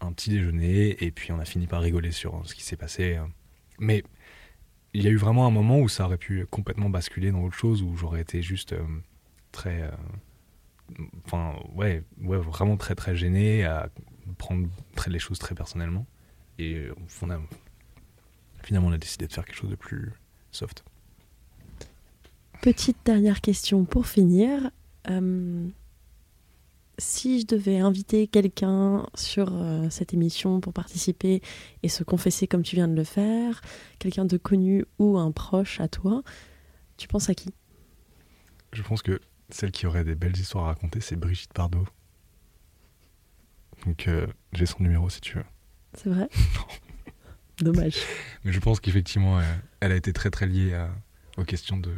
[0.00, 3.18] un petit déjeuner et puis on a fini par rigoler sur ce qui s'est passé.
[3.80, 4.04] Mais
[4.94, 7.56] il y a eu vraiment un moment où ça aurait pu complètement basculer dans autre
[7.56, 8.82] chose où j'aurais été juste euh,
[9.52, 9.90] très euh,
[11.26, 13.90] enfin, ouais, ouais, vraiment très très gêné, à
[14.38, 16.06] prendre très, les choses très personnellement.
[16.58, 16.88] Et
[17.22, 17.40] on a,
[18.62, 20.12] finalement, on a décidé de faire quelque chose de plus
[20.50, 20.84] soft.
[22.62, 24.70] Petite dernière question pour finir.
[25.10, 25.68] Euh,
[26.98, 31.42] si je devais inviter quelqu'un sur euh, cette émission pour participer
[31.82, 33.60] et se confesser comme tu viens de le faire,
[33.98, 36.22] quelqu'un de connu ou un proche à toi,
[36.96, 37.50] tu penses à qui?
[38.72, 39.20] Je pense que
[39.50, 41.86] celle qui aurait des belles histoires à raconter, c'est Brigitte Bardot.
[43.86, 45.44] Donc euh, j'ai son numéro si tu veux.
[45.94, 46.28] C'est vrai?
[47.58, 47.96] Dommage.
[48.44, 49.40] Mais je pense qu'effectivement,
[49.78, 50.76] elle, a été très très liée
[51.36, 51.92] aux questions de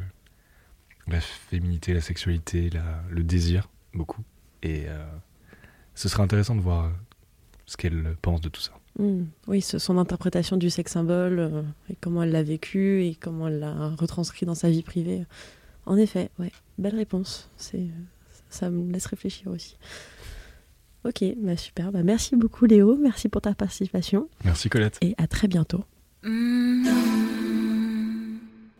[1.07, 2.69] la féminité, la sexualité,
[3.09, 4.23] le désir, beaucoup.
[4.67, 4.99] Et euh,
[5.95, 6.91] ce serait intéressant de voir
[7.67, 8.73] ce qu'elle pense de tout ça.
[8.99, 9.27] Hmm.
[9.47, 13.61] Oui, son interprétation du sex symbole, euh, et comment elle l'a vécu, et comment elle
[13.61, 15.25] l'a retranscrit dans sa vie privée.
[15.85, 17.49] En effet, ouais, belle réponse.
[17.57, 17.87] C'est,
[18.51, 19.77] ça me laisse réfléchir aussi.
[21.05, 21.93] Ok, bah super.
[21.93, 24.29] Bah merci beaucoup Léo, merci pour ta participation.
[24.45, 24.99] Merci Colette.
[25.01, 25.85] Et à très bientôt.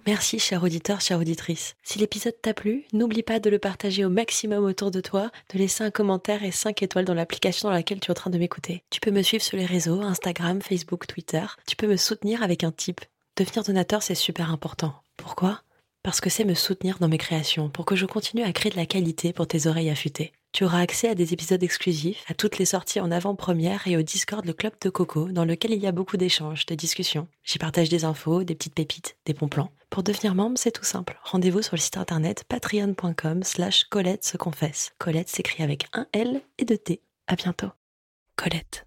[0.07, 1.75] Merci, cher auditeur, chère auditrice.
[1.83, 5.59] Si l'épisode t'a plu, n'oublie pas de le partager au maximum autour de toi, de
[5.59, 8.39] laisser un commentaire et 5 étoiles dans l'application dans laquelle tu es en train de
[8.39, 8.85] m'écouter.
[8.91, 11.45] Tu peux me suivre sur les réseaux, Instagram, Facebook, Twitter.
[11.67, 13.01] Tu peux me soutenir avec un tip.
[13.37, 14.95] Devenir donateur, c'est super important.
[15.17, 15.63] Pourquoi?
[16.05, 18.77] Parce que c'est me soutenir dans mes créations, pour que je continue à créer de
[18.77, 20.33] la qualité pour tes oreilles affûtées.
[20.57, 24.01] Tu auras accès à des épisodes exclusifs, à toutes les sorties en avant-première et au
[24.01, 27.29] Discord le Club de Coco, dans lequel il y a beaucoup d'échanges, de discussions.
[27.45, 29.71] J'y partage des infos, des petites pépites, des bons plans.
[29.91, 31.21] Pour devenir membre, c'est tout simple.
[31.25, 34.95] Rendez-vous sur le site internet patreon.com slash Colette se confesse.
[34.97, 37.03] Colette s'écrit avec un L et deux T.
[37.27, 37.69] À bientôt.
[38.37, 38.87] Colette.